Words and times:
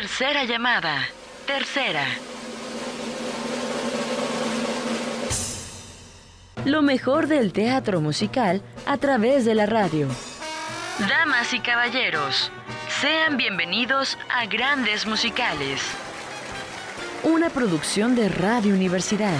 Tercera 0.00 0.44
llamada. 0.44 1.08
Tercera. 1.44 2.04
Lo 6.64 6.82
mejor 6.82 7.26
del 7.26 7.52
teatro 7.52 8.00
musical 8.00 8.62
a 8.86 8.98
través 8.98 9.44
de 9.44 9.56
la 9.56 9.66
radio. 9.66 10.06
Damas 11.00 11.52
y 11.52 11.58
caballeros, 11.58 12.52
sean 13.00 13.36
bienvenidos 13.36 14.16
a 14.30 14.46
Grandes 14.46 15.04
Musicales. 15.04 15.82
Una 17.24 17.50
producción 17.50 18.14
de 18.14 18.28
Radio 18.28 18.74
Universidad. 18.74 19.34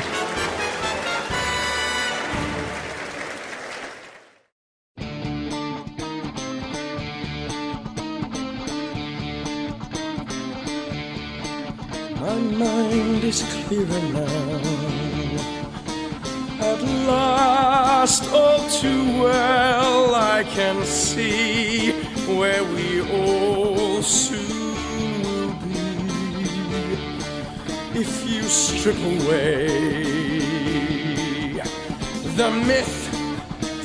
Is 13.71 13.87
clearer 13.87 14.13
now. 14.13 15.47
At 16.61 16.83
last, 17.07 18.33
all 18.33 18.69
too 18.69 19.23
well, 19.23 20.15
I 20.15 20.45
can 20.45 20.85
see 20.85 21.93
where 22.39 22.65
we 22.65 23.01
all 23.01 24.03
soon 24.03 25.23
will 25.23 25.55
be. 25.65 25.79
If 28.01 28.29
you 28.29 28.43
strip 28.43 28.97
away 28.97 29.67
the 32.37 32.51
myth 32.67 32.99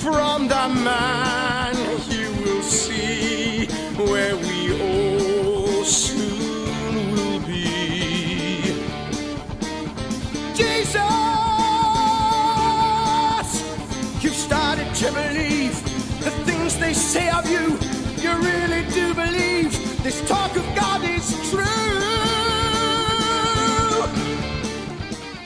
from 0.01 0.47
the 0.47 0.69
man, 0.69 1.75
you 2.09 2.31
will 2.43 2.63
see 2.63 3.65
where 3.97 4.35
we 4.35 4.52
say 17.13 17.29
of 17.29 17.47
you. 17.47 17.77
You 18.23 18.31
really 18.41 18.83
do 18.89 19.13
believe 19.13 19.71
this 20.01 20.27
talk 20.27 20.55
of 20.55 20.65
God 20.75 21.03
is 21.03 21.27
true. 21.51 22.52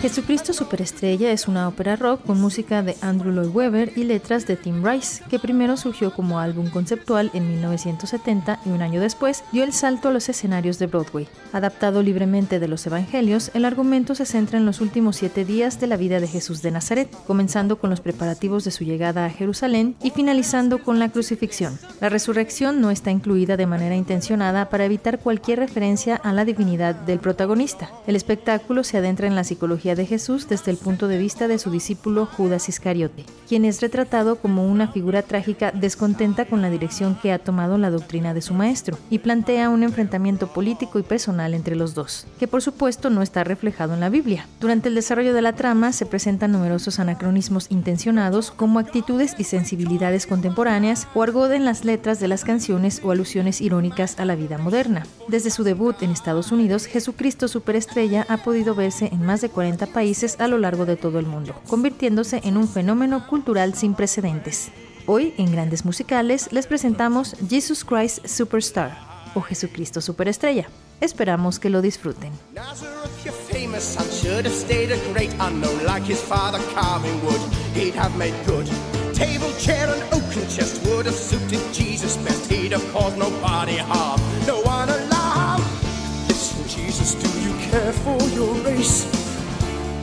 Jesucristo 0.08 0.53
Superestrella 0.53 1.33
es 1.33 1.50
una 1.50 1.67
ópera 1.67 1.97
rock 1.97 2.23
con 2.25 2.39
música 2.39 2.81
de 2.81 2.95
Andrew 3.02 3.33
Lloyd 3.33 3.53
Webber 3.53 3.91
y 3.97 4.05
letras 4.05 4.47
de 4.47 4.55
Tim 4.55 4.81
Rice, 4.81 5.22
que 5.30 5.38
primero 5.38 5.75
surgió 5.75 6.13
como 6.13 6.39
álbum 6.39 6.69
conceptual 6.69 7.30
en 7.33 7.50
1970 7.50 8.61
y 8.66 8.69
un 8.69 8.81
año 8.81 9.02
después 9.02 9.44
dio 9.52 9.66
el 9.66 9.73
salto 9.73 10.08
a 10.08 10.11
los 10.11 10.30
escenarios 10.30 10.80
de 10.80 10.88
Broadway. 10.88 11.28
Adaptado 11.52 12.03
libremente 12.03 12.58
de 12.61 12.69
los 12.69 12.88
Evangelios, 12.88 13.52
el 13.53 13.66
argumento 13.66 14.16
se 14.16 14.25
centra 14.25 14.58
en 14.58 14.66
los 14.66 14.80
últimos 14.80 15.17
siete 15.17 15.44
días 15.44 15.78
de 15.81 15.88
la 15.88 15.97
vida 15.97 16.22
de 16.22 16.28
Jesús 16.30 16.61
de 16.61 16.72
Nazaret, 16.72 17.09
comenzando 17.25 17.78
con 17.78 17.89
los 17.89 18.00
preparativos 18.00 18.63
de 18.63 18.72
su 18.72 18.85
llegada 18.85 19.25
a 19.25 19.30
Jerusalén 19.30 19.97
y 20.02 20.11
finalizando 20.11 20.81
con 20.83 21.00
la 21.00 21.09
crucifixión. 21.09 21.78
La 22.00 22.08
resurrección 22.08 22.80
no 22.80 22.91
está 22.91 23.11
incluida 23.11 23.58
de 23.58 23.66
manera 23.66 23.97
intencionada 23.97 24.69
para 24.69 24.85
evitar 24.85 25.19
cualquier 25.19 25.59
referencia 25.59 26.16
a 26.16 26.31
la 26.31 26.45
divinidad 26.45 26.95
del 26.95 27.19
protagonista. 27.19 27.89
El 28.08 28.16
espectáculo 28.16 28.85
se 28.85 29.00
adentra 29.00 29.28
en 29.28 29.35
la 29.35 29.44
psicología 29.44 29.97
de 29.98 30.06
Jesús 30.06 30.48
desde 30.48 30.72
el 30.72 30.78
punto 30.78 31.09
de 31.09 31.17
vista 31.17 31.48
de 31.50 31.59
su 31.59 31.70
discípulo 31.70 32.26
Judas 32.26 32.70
Iscariote, 32.70 33.26
quien 33.48 33.66
es 33.66 33.81
retratado 33.81 34.38
como 34.38 34.66
una 34.66 34.88
figura 34.88 35.22
trágica 35.22 35.72
descontenta 35.72 36.45
con 36.45 36.62
la 36.62 36.70
dirección 36.70 37.17
que 37.22 37.34
ha 37.34 37.40
tomado 37.40 37.78
la 37.78 37.90
doctrina 37.90 38.34
de 38.34 38.42
su 38.42 38.53
maestro, 38.53 38.98
y 39.09 39.20
plantea 39.20 39.70
un 39.70 39.84
enfrentamiento 39.84 40.48
político 40.48 41.00
y 41.00 41.03
personal 41.03 41.53
entre 41.53 41.75
los 41.75 41.94
dos, 41.94 42.25
que 42.40 42.48
por 42.48 42.62
supuesto 42.62 43.09
no 43.09 43.22
está 43.22 43.44
reflejado 43.44 43.94
en 43.94 44.00
la 44.00 44.09
Biblia. 44.09 44.48
Durante 44.62 44.90
el 44.90 44.95
desarrollo 44.95 45.34
de 45.34 45.42
la 45.42 45.53
trama 45.53 45.92
se 45.92 46.06
presentan 46.06 46.52
numerosos 46.52 47.00
anacronismos 47.00 47.68
intencionados 47.70 48.52
como 48.52 48.80
actitudes 48.80 49.36
y 49.38 49.44
sensibilidades 49.44 50.28
contemporáneas 50.28 51.07
o 51.13 51.24
argot 51.24 51.52
en 51.52 51.66
las 51.66 51.84
letras 51.84 52.19
de 52.19 52.28
las 52.28 52.44
canciones 52.44 53.02
o 53.03 53.12
alusiones 53.12 53.62
irónicas 53.62 54.19
a 54.19 54.25
la 54.25 54.36
vida 54.36 54.57
moderna. 54.57 55.06
Desde 55.28 55.50
su 55.50 55.63
debut 55.63 56.02
en 56.02 56.12
Estados 56.12 56.52
Unidos, 56.52 56.86
Jesucristo 56.86 57.47
Superestrella 57.47 58.25
ha 58.30 58.38
podido 58.38 58.75
verse 58.75 59.09
en 59.12 59.25
más 59.25 59.41
de 59.41 59.50
40 59.50 59.76
países 59.85 60.39
a 60.39 60.47
lo 60.47 60.57
largo 60.57 60.88
de 60.88 60.95
todo 60.95 61.19
el 61.19 61.27
mundo, 61.27 61.53
convirtiéndose 61.67 62.41
en 62.43 62.57
un 62.57 62.67
fenómeno 62.67 63.27
cultural 63.27 63.75
sin 63.75 63.93
precedentes. 63.93 64.71
Hoy, 65.05 65.35
en 65.38 65.51
Grandes 65.51 65.85
Musicales, 65.85 66.51
les 66.51 66.65
presentamos 66.65 67.35
Jesus 67.47 67.85
Christ 67.85 68.25
Superstar 68.25 68.97
o 69.35 69.41
Jesucristo 69.41 70.01
Superestrella. 70.01 70.67
Esperamos 70.99 71.59
que 71.59 71.69
lo 71.69 71.81
disfruten. 71.83 72.31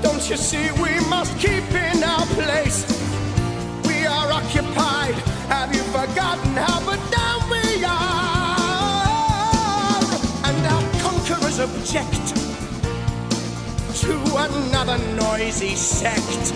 Don't 0.05 0.29
you 0.29 0.37
see 0.37 0.71
we 0.83 1.01
must 1.09 1.33
keep 1.39 1.65
in 1.73 2.05
our 2.05 2.27
place? 2.37 2.85
We 3.87 4.05
are 4.07 4.31
occupied. 4.31 5.15
Have 5.49 5.75
you 5.75 5.83
forgotten 5.97 6.53
how 6.53 6.81
but 6.85 7.01
down 7.11 7.41
we 7.51 7.85
are? 7.85 8.55
And 10.45 10.67
our 10.73 10.85
conquerors 11.01 11.59
object 11.59 12.37
to 14.03 14.15
another 14.47 14.99
noisy 15.15 15.75
sect. 15.75 16.53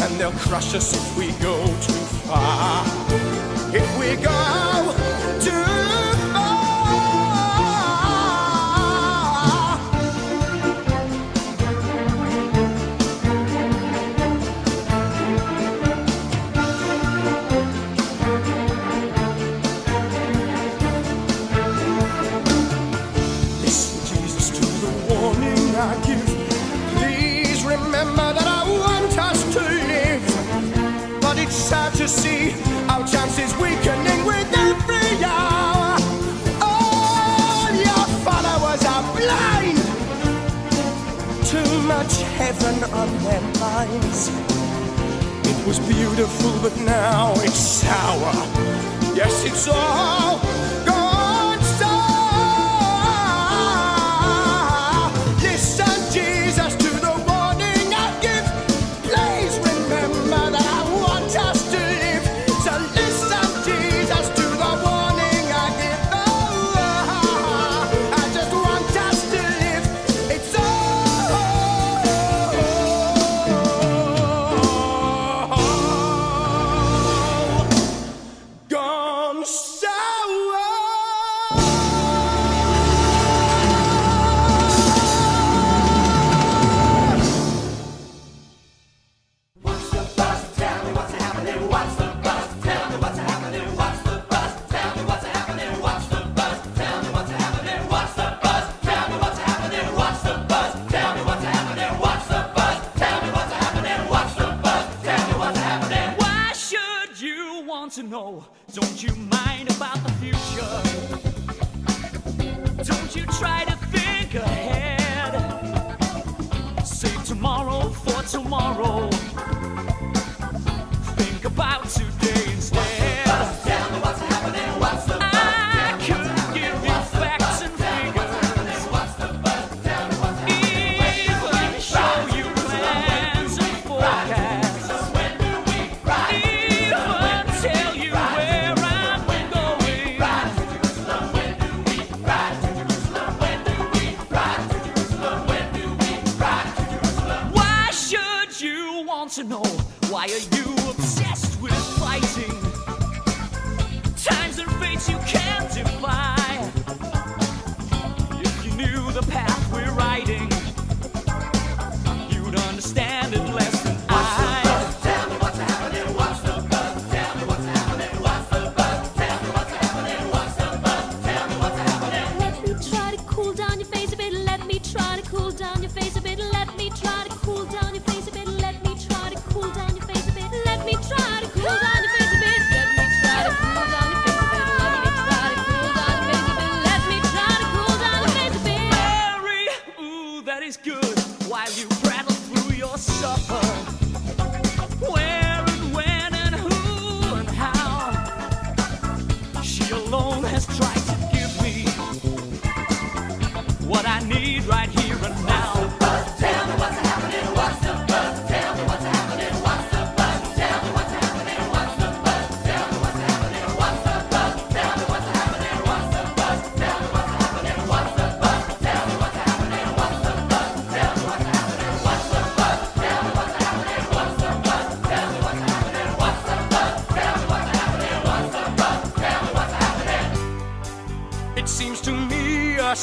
And 0.00 0.20
they'll 0.20 0.38
crush 0.46 0.74
us 0.76 0.94
if 0.94 1.18
we 1.18 1.32
go 1.42 1.66
too 1.66 2.04
far. 2.28 2.84
If 3.74 3.88
we 3.98 4.14
go 4.22 4.30
Jesus, 23.68 24.48
to 24.50 24.64
the 24.64 24.92
warning 25.12 25.76
I 25.76 25.94
give. 26.06 26.24
Please 26.96 27.62
remember 27.64 28.32
that 28.32 28.46
I 28.46 28.62
want 28.64 29.18
us 29.18 29.42
to 29.54 29.60
live. 29.60 31.20
But 31.20 31.36
it's 31.38 31.54
sad 31.54 31.92
to 31.94 32.08
see 32.08 32.54
our 32.88 33.06
chances 33.06 33.54
weakening 33.56 34.24
with 34.24 34.48
every 34.56 35.22
hour. 35.22 35.98
All 36.62 37.68
your 37.86 38.04
followers 38.24 38.82
are 38.88 39.04
blind. 39.20 39.78
Too 41.52 41.72
much 41.82 42.22
heaven 42.40 42.76
on 43.00 43.08
their 43.26 43.44
minds. 43.60 44.30
It 45.44 45.66
was 45.66 45.78
beautiful, 45.80 46.52
but 46.62 46.74
now 46.80 47.34
it's 47.46 47.58
sour. 47.58 48.32
Yes, 49.14 49.44
it's 49.44 49.68
all 49.68 50.40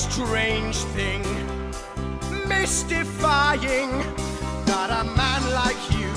strange 0.10 0.78
thing, 0.96 1.24
mystifying 2.48 3.92
that 4.70 4.90
a 5.02 5.04
man 5.22 5.42
like 5.62 5.82
you 6.00 6.14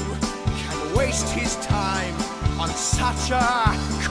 can 0.63 0.79
waste 0.95 1.29
his 1.31 1.57
time 1.57 2.15
on 2.61 2.69
such 2.69 3.31
a 3.31 3.49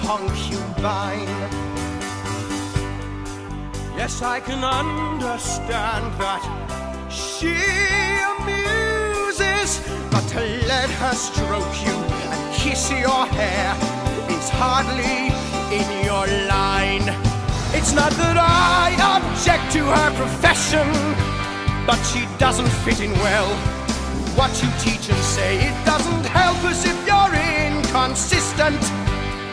concubine. 0.03 1.41
Yes, 3.95 4.21
I 4.21 4.39
can 4.39 4.63
understand 4.63 6.05
that 6.21 6.43
she 7.11 7.55
amuses, 8.31 9.71
but 10.11 10.25
to 10.33 10.41
let 10.73 10.89
her 11.01 11.13
stroke 11.13 11.75
you 11.85 11.97
and 12.33 12.55
kiss 12.55 12.89
your 12.89 13.25
hair 13.39 13.75
is 14.35 14.49
hardly 14.49 15.17
in 15.77 15.87
your 16.05 16.25
line. 16.47 16.76
It's 17.77 17.93
not 17.93 18.11
that 18.13 18.37
I 18.41 18.89
object 18.97 19.71
to 19.73 19.85
her 19.85 20.09
profession, 20.17 20.87
but 21.85 22.01
she 22.09 22.25
doesn't 22.39 22.71
fit 22.81 23.01
in 23.01 23.11
well. 23.21 23.53
What 24.33 24.49
you 24.63 24.69
teach 24.81 25.07
and 25.13 25.23
say, 25.23 25.57
it 25.69 25.85
doesn't 25.85 26.25
help 26.25 26.57
us 26.63 26.85
if 26.89 26.97
you're 27.05 27.35
inconsistent. 27.69 28.81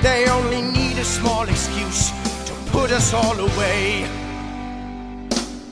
They 0.00 0.24
only 0.30 0.62
need 0.62 0.96
a 0.96 1.04
small 1.04 1.46
excuse 1.46 2.12
to 2.48 2.54
put 2.72 2.92
us 2.92 3.12
all 3.12 3.38
away. 3.38 4.08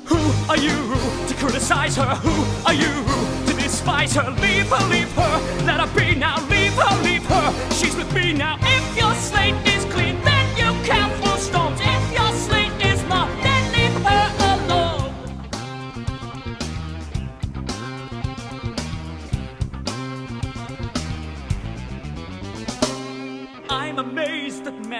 Who 0.04 0.20
are 0.50 0.58
you 0.58 0.76
to 1.28 1.34
criticize 1.40 1.96
her? 1.96 2.14
Who 2.16 2.36
are 2.68 2.74
you 2.74 2.92
to 3.46 3.52
despise 3.62 4.12
her? 4.16 4.30
Leave 4.44 4.68
her, 4.68 4.88
leave 4.88 5.12
her, 5.12 5.64
let 5.64 5.80
her 5.80 5.90
be 5.98 6.14
now. 6.14 6.36
Leave 6.50 6.74
her, 6.74 7.02
leave 7.02 7.24
her, 7.24 7.72
she's 7.72 7.96
with 7.96 8.12
me 8.12 8.34
now. 8.34 8.58
If 8.60 8.98
your 8.98 9.14
slate 9.14 9.71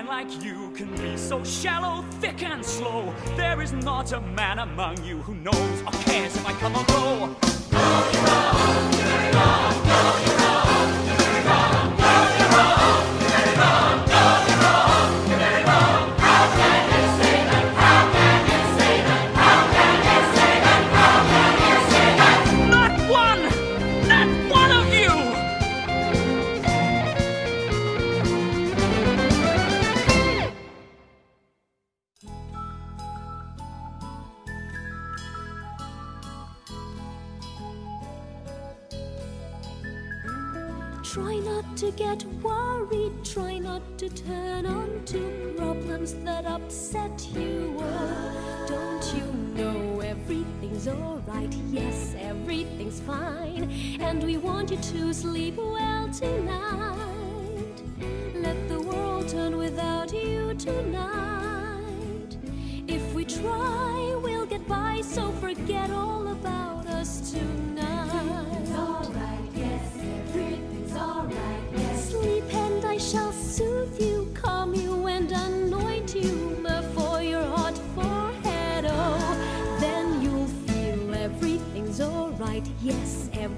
men 0.03 0.07
like 0.07 0.45
you 0.45 0.71
can 0.75 0.91
be 0.97 1.17
so 1.17 1.43
shallow, 1.45 2.03
thick, 2.21 2.43
and 2.43 2.65
slow. 2.65 3.13
There 3.37 3.61
is 3.63 3.73
not 3.73 4.13
a 4.13 4.21
man 4.21 4.59
among 4.59 5.03
you 5.05 5.19
who 5.19 5.35
knows 5.35 5.83
or 5.83 5.93
cares 6.05 6.37
if 6.37 6.47
I 6.47 6.53
come 6.55 6.77
or 6.77 6.85
go. 6.85 7.42
Try 41.13 41.41
not 41.41 41.77
to 41.77 41.91
get 41.91 42.25
worried, 42.43 43.13
try 43.23 43.59
not 43.59 43.83
to 43.99 44.09
turn 44.09 44.65
on 44.65 45.03
to 45.05 45.53
problems 45.59 46.15
that 46.25 46.47
upset 46.47 47.29
you. 47.35 47.77
Oh, 47.79 48.65
don't 48.67 49.15
you 49.15 49.27
know 49.55 50.01
everything's 50.01 50.89
alright? 50.89 51.55
Yes, 51.71 52.17
everything's 52.19 53.01
fine. 53.01 53.71
And 54.01 54.25
we 54.25 54.39
want 54.39 54.71
you 54.71 54.79
to 54.79 55.13
sleep 55.13 55.59
well 55.59 56.09
tonight. 56.09 57.83
Let 58.35 58.67
the 58.71 58.81
world 58.81 59.29
turn 59.29 59.59
without 59.59 60.15
you 60.15 60.55
tonight. 60.55 62.39
If 62.89 63.13
we 63.13 63.27
try, 63.27 64.19
we'll 64.23 64.47
get 64.47 64.67
by, 64.67 65.03
so 65.03 65.31
forget 65.33 65.91
all 65.91 66.29
about 66.29 66.87
us 66.87 67.33
tonight. 67.33 67.72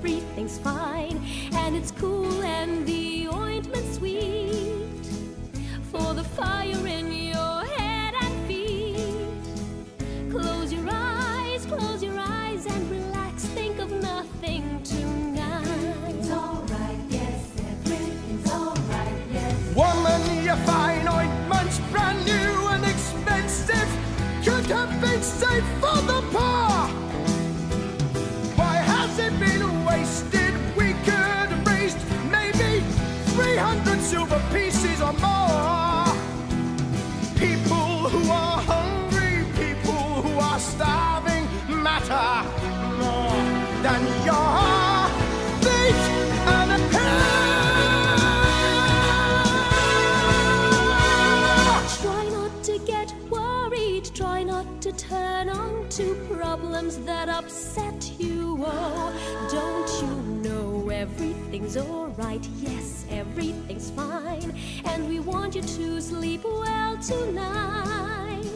Everything's 0.05 0.59
fine, 0.59 1.19
and 1.55 1.75
it's 1.75 1.91
cool 1.91 2.43
and 2.43 2.87
the 2.87 3.27
ointment 3.29 3.95
sweet 3.95 5.07
for 5.91 6.13
the 6.13 6.23
fire 6.23 6.87
in 6.87 7.11
your 7.11 7.65
head 7.79 8.13
and 8.21 8.47
feet. 8.47 8.99
Close 10.31 10.71
your 10.75 10.87
eyes, 10.91 11.65
close 11.65 12.03
your 12.03 12.19
eyes 12.19 12.67
and 12.67 12.91
relax. 12.91 13.45
Think 13.57 13.79
of 13.79 13.91
nothing 13.93 14.83
tonight. 14.83 16.15
It's 16.19 16.31
alright, 16.31 16.99
yes, 17.09 17.49
everything's 17.59 18.51
alright, 18.51 19.23
yes. 19.33 19.75
Woman, 19.75 20.45
your 20.45 20.57
fine 20.67 21.09
ointment's 21.09 21.79
brand 21.91 22.23
new 22.27 22.69
and 22.75 22.85
expensive. 22.85 23.89
Could 24.45 24.67
have 24.67 25.01
been 25.01 25.23
saved 25.23 25.84
problems 56.57 56.99
that 56.99 57.29
upset 57.29 58.13
you. 58.17 58.65
Oh, 58.65 59.13
don't 59.51 59.91
you 60.01 60.15
know 60.49 60.89
everything's 60.89 61.77
alright? 61.77 62.47
Yes, 62.59 63.05
everything's 63.11 63.91
fine. 63.91 64.55
And 64.85 65.09
we 65.09 65.19
want 65.19 65.57
you 65.57 65.63
to 65.63 66.01
sleep 66.01 66.45
well 66.45 66.97
tonight. 66.99 68.47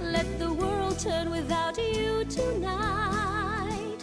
Let 0.00 0.26
the 0.40 0.52
world 0.52 0.98
turn 0.98 1.30
without 1.30 1.78
you 1.78 2.24
tonight. 2.24 3.98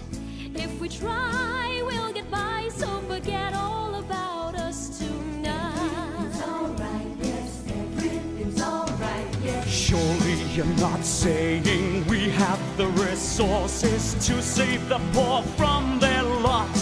If 0.55 0.79
we 0.79 0.87
try, 0.87 1.83
we'll 1.85 2.13
get 2.13 2.31
by, 2.31 2.69
so 2.73 2.87
forget 3.01 3.53
all 3.53 3.95
about 3.95 4.55
us 4.55 4.97
tonight. 4.97 6.29
It's 6.29 6.41
alright, 6.41 7.11
yes, 7.21 7.63
everything's 7.67 8.61
alright, 8.61 9.27
yes. 9.43 9.67
Surely 9.67 10.35
you're 10.55 10.77
not 10.87 11.03
saying 11.03 12.05
we 12.07 12.29
have 12.29 12.54
the 12.77 12.87
resources 12.87 14.13
to 14.27 14.41
save 14.41 14.89
the 14.89 14.99
poor 15.13 15.41
from 15.57 15.97
their 15.99 16.23
lot. 16.23 16.73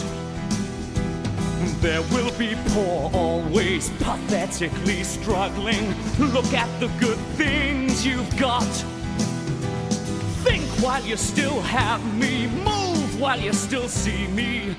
There 1.82 2.02
will 2.14 2.32
be 2.38 2.56
poor 2.70 3.12
always 3.14 3.90
pathetically 4.00 5.04
struggling. 5.04 5.94
Look 6.18 6.52
at 6.54 6.70
the 6.80 6.88
good 7.00 7.20
things 7.38 8.06
you've 8.06 8.38
got. 8.38 8.64
Think 10.44 10.64
while 10.84 11.04
you 11.04 11.18
still 11.18 11.62
have 11.62 12.02
me. 12.18 12.48
Move 12.48 13.20
while 13.20 13.40
you 13.40 13.54
still 13.54 13.88
see 13.88 14.28
me. 14.28 14.76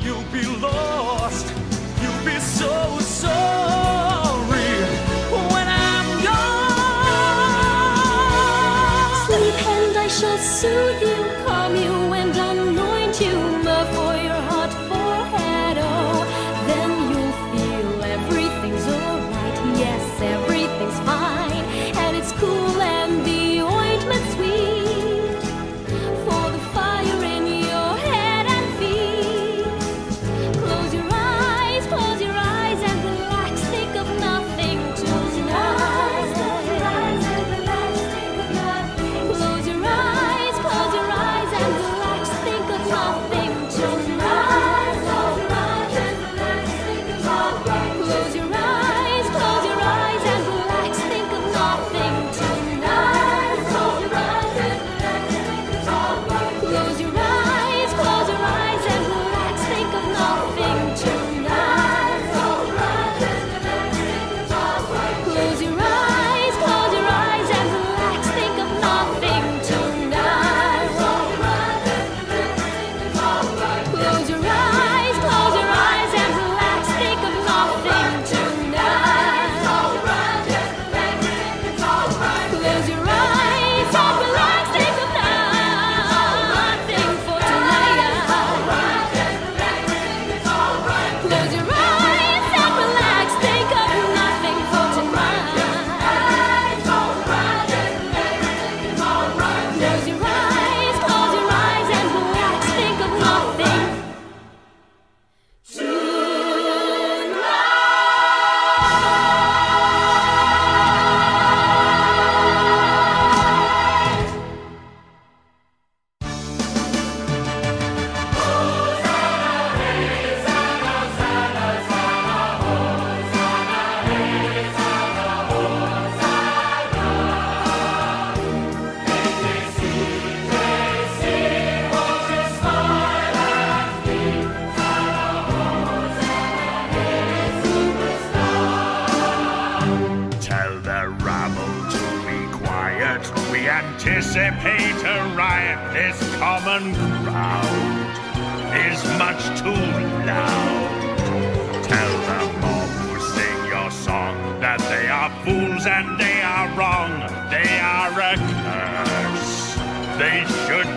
You'll 0.00 0.30
be 0.32 0.44
lost. 0.58 1.52
You'll 2.00 2.24
be 2.24 2.38
so 2.38 2.98
sorry 3.00 4.09
Soothe 10.60 11.00
you, 11.00 11.09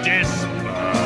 should 0.02 1.03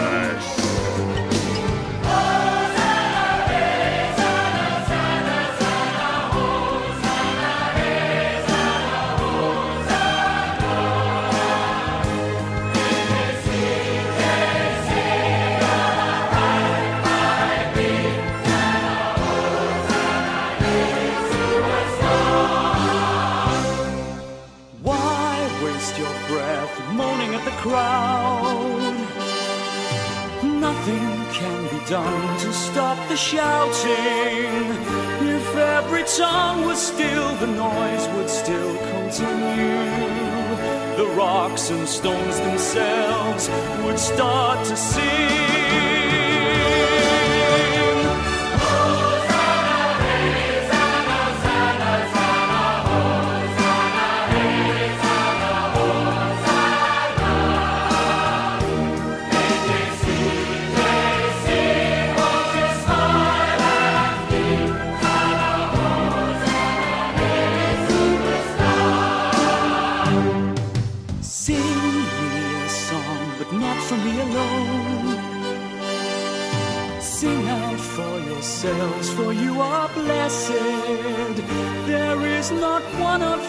shouting. 33.17 34.69
If 35.27 35.55
every 35.55 36.03
tongue 36.03 36.65
was 36.65 36.79
still, 36.79 37.35
the 37.37 37.47
noise 37.47 38.07
would 38.09 38.29
still 38.29 38.77
continue. 38.77 39.87
The 40.97 41.07
rocks 41.15 41.71
and 41.71 41.87
stones 41.87 42.39
themselves 42.39 43.49
would 43.83 43.97
start 43.97 44.65
to 44.67 44.77
sing. 44.77 46.26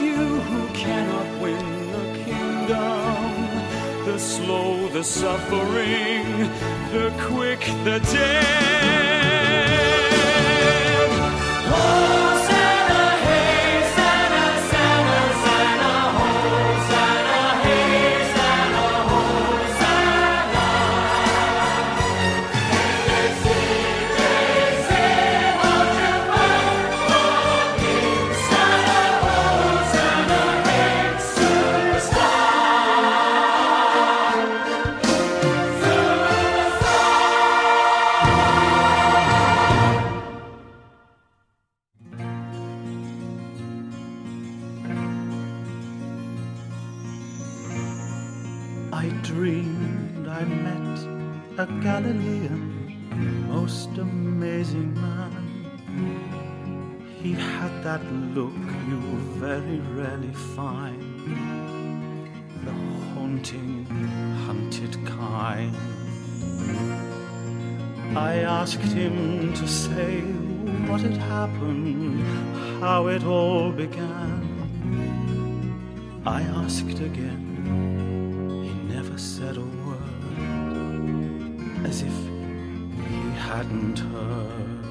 You 0.01 0.15
who 0.15 0.69
cannot 0.75 1.43
win 1.43 1.93
the 1.93 2.25
kingdom. 2.25 4.05
The 4.05 4.19
slow, 4.19 4.89
the 4.89 5.05
suffering, 5.05 6.25
the 6.93 7.13
quick, 7.29 7.61
the 7.85 8.01
dead. 8.13 9.08
Asked 76.69 77.01
again. 77.01 77.43
He 78.63 78.75
never 78.95 79.17
said 79.17 79.57
a 79.57 79.69
word, 79.87 80.03
as 81.87 82.03
if 82.03 82.17
he 83.09 83.21
hadn't 83.49 83.99
heard. 84.13 84.85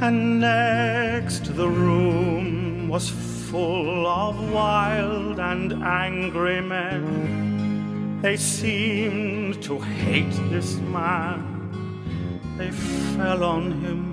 And 0.00 0.40
next, 0.40 1.54
the 1.54 1.68
room 1.68 2.88
was 2.88 3.10
full 3.50 4.06
of 4.06 4.34
wild 4.50 5.38
and 5.38 5.74
angry 5.84 6.62
men. 6.62 8.22
They 8.22 8.38
seemed 8.38 9.62
to 9.64 9.78
hate 9.80 10.36
this 10.48 10.76
man. 10.96 11.42
They 12.56 12.70
fell 12.70 13.44
on 13.44 13.64
him 13.82 14.03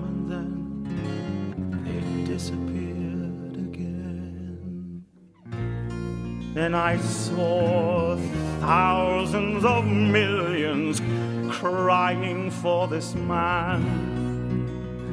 Then 6.54 6.76
I 6.76 6.98
saw 6.98 8.18
thousands 8.60 9.64
of 9.64 9.86
millions 9.86 11.02
crying 11.50 12.52
for 12.52 12.88
this 12.88 13.16
man. 13.16 13.82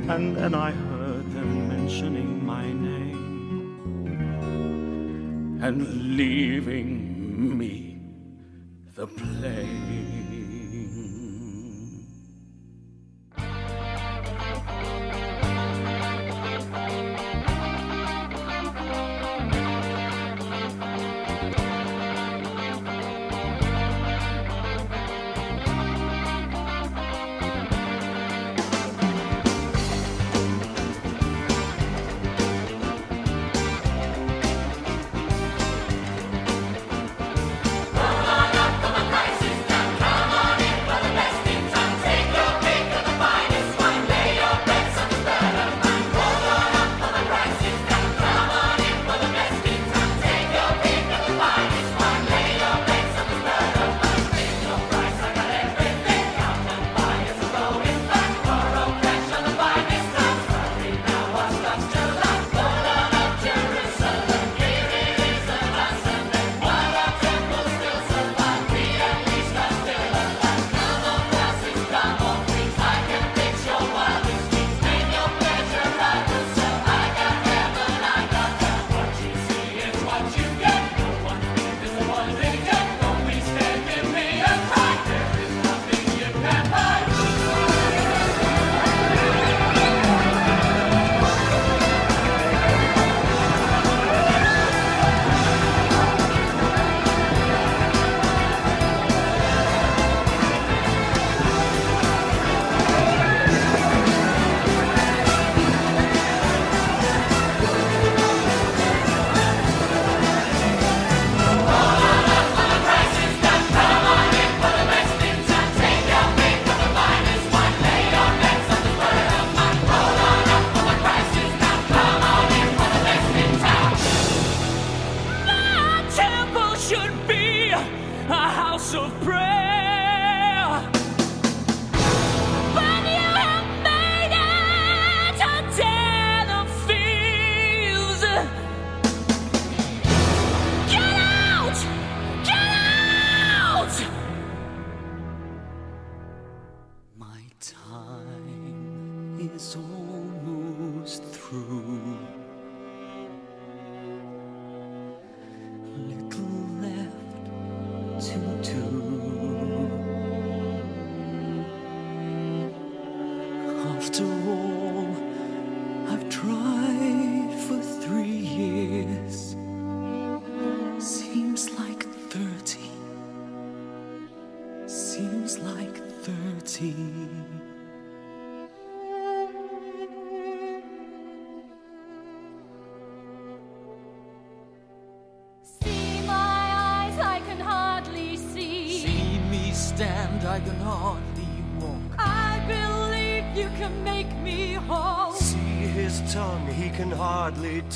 And 0.08 0.36
then 0.36 0.54
I 0.54 0.72
heard 0.72 1.30
them 1.32 1.68
mentioning 1.68 2.44
my 2.44 2.72
name 2.72 3.78
and 5.62 6.16
leaving 6.16 7.56
me 7.56 8.00
the 8.96 9.06
plain. 9.06 10.27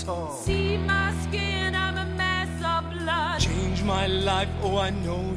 Talk. 0.05 0.45
See 0.45 0.77
my 0.77 1.13
skin, 1.23 1.75
I'm 1.75 1.97
a 1.97 2.07
mess 2.17 2.49
of 2.65 2.91
blood. 2.93 3.41
Change 3.41 3.83
my 3.83 4.07
life, 4.07 4.49
oh, 4.63 4.77
I 4.79 4.91
know 4.91 5.32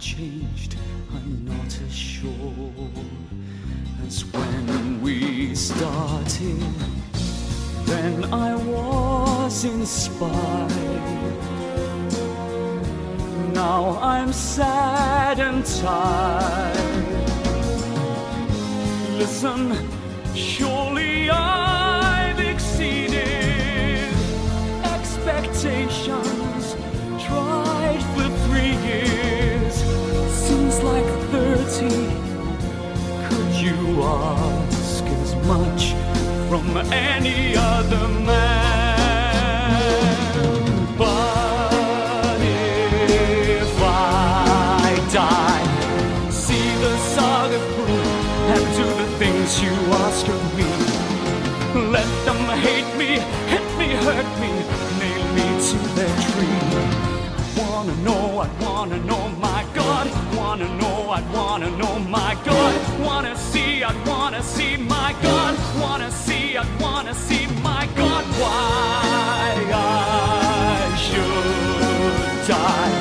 changed, 0.00 0.76
I'm 1.12 1.44
not 1.44 1.78
as 1.86 1.94
sure 1.94 2.90
as 4.06 4.24
when 4.24 5.02
we 5.02 5.54
started. 5.54 6.62
Then 7.84 8.24
I 8.32 8.54
was 8.54 9.64
inspired. 9.64 10.70
Now 13.52 13.98
I'm 14.00 14.32
sad 14.32 15.38
and 15.38 15.66
tired. 15.66 16.76
Listen, 19.18 19.76
surely 20.34 20.99
you 33.90 34.02
ask 34.02 35.04
as 35.04 35.34
much 35.46 35.82
from 36.48 36.76
any 36.92 37.56
other 37.56 38.08
man? 38.28 39.06
But 40.96 42.40
if 42.40 43.82
I 43.82 44.94
die, 45.12 45.66
see 46.30 46.68
the 46.84 46.96
saga 47.14 47.58
through 47.74 48.06
and 48.54 48.64
do 48.76 48.86
the 49.02 49.08
things 49.18 49.60
you 49.62 49.74
ask 50.04 50.28
of 50.28 50.42
me. 50.56 50.70
Let 51.90 52.10
them 52.26 52.42
hate 52.66 52.90
me, 52.96 53.10
hit 53.52 53.66
me, 53.78 53.88
hurt 54.06 54.30
me, 54.42 54.50
nail 55.00 55.24
me 55.36 55.46
to 55.68 55.78
their 55.96 56.14
tree. 56.26 56.60
Wanna 57.58 57.96
know, 58.06 58.24
I 58.38 58.48
wanna 58.64 58.98
know. 59.04 59.29
Wanna 61.10 61.22
know, 61.22 61.32
I 61.32 61.34
wanna 61.34 61.70
know, 61.76 61.98
my 62.08 62.38
God. 62.44 63.00
Wanna 63.00 63.36
see, 63.36 63.82
I'd 63.82 64.06
wanna 64.06 64.42
see, 64.44 64.76
my 64.76 65.12
God. 65.20 65.58
Wanna 65.80 66.08
see, 66.08 66.56
I'd 66.56 66.80
wanna 66.80 67.14
see, 67.14 67.46
my 67.64 67.88
God. 67.96 68.24
Why 68.38 69.50
I 69.72 70.96
should 71.06 72.46
die. 72.46 72.92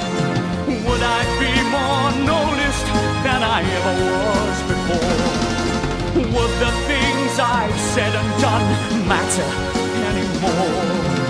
Would 0.85 1.03
I 1.03 1.21
be 1.43 1.53
more 1.77 2.09
noticed 2.33 2.87
than 3.25 3.43
I 3.43 3.59
ever 3.77 3.95
was 4.09 4.57
before? 4.73 5.29
Would 6.33 6.53
the 6.65 6.73
things 6.89 7.39
I've 7.39 7.79
said 7.93 8.13
and 8.15 8.41
done 8.41 8.67
matter 9.07 9.49
anymore? 10.09 11.29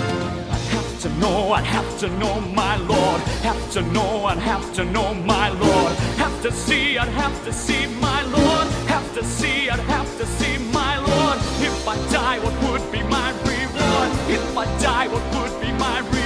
I'd 0.54 0.66
have 0.76 1.00
to 1.02 1.08
know, 1.20 1.52
I'd 1.52 1.64
have 1.64 1.98
to 2.00 2.08
know 2.18 2.40
my 2.40 2.76
Lord. 2.76 3.20
Have 3.42 3.70
to 3.72 3.82
know, 3.82 4.24
I'd 4.24 4.38
have 4.38 4.72
to 4.76 4.84
know 4.86 5.12
my 5.12 5.50
Lord. 5.50 6.09
To 6.42 6.50
see, 6.50 6.96
I'd 6.96 7.06
have 7.08 7.44
to 7.44 7.52
see 7.52 7.86
my 8.00 8.22
Lord. 8.22 8.66
Have 8.88 9.14
to 9.14 9.22
see, 9.22 9.68
I'd 9.68 9.78
have 9.80 10.08
to 10.16 10.24
see 10.24 10.56
my 10.72 10.96
Lord. 10.96 11.36
If 11.60 11.86
I 11.86 11.96
die, 12.10 12.38
what 12.38 12.54
would 12.64 12.90
be 12.90 13.02
my 13.02 13.30
reward? 13.44 14.10
If 14.30 14.56
I 14.56 14.64
die, 14.80 15.08
what 15.08 15.22
would 15.34 15.60
be 15.60 15.70
my 15.72 15.98
reward? 15.98 16.19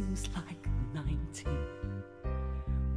Seems 0.00 0.28
like 0.34 0.66
90. 0.94 1.44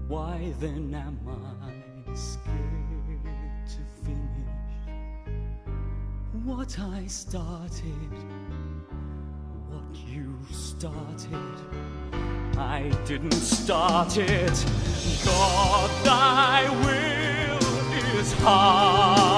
Why 0.07 0.53
then 0.59 0.93
am 0.93 1.19
I 1.27 2.13
scared 2.13 3.25
to 3.67 3.81
finish 4.05 4.87
what 6.45 6.79
I 6.79 7.05
started? 7.07 8.13
What 9.69 9.95
you 10.07 10.37
started? 10.51 11.57
I 12.57 12.91
didn't 13.05 13.33
start 13.33 14.17
it. 14.17 14.65
God, 15.25 15.89
thy 16.05 16.69
will 16.85 18.19
is 18.19 18.33
hard, 18.33 19.32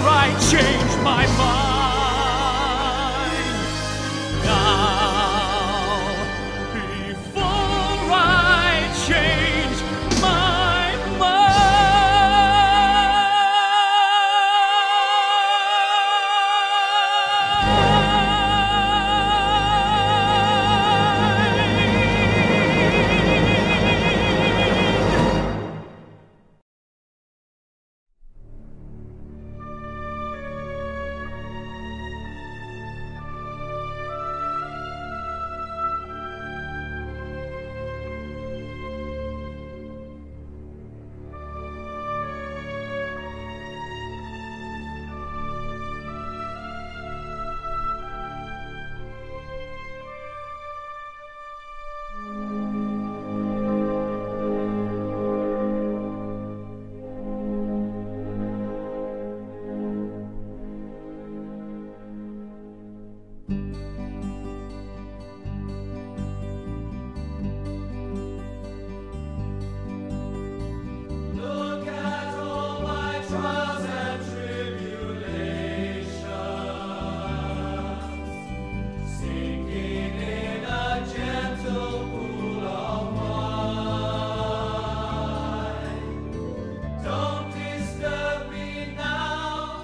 I 0.00 0.32
change 0.50 1.02
my 1.02 1.26
mind. 1.36 1.71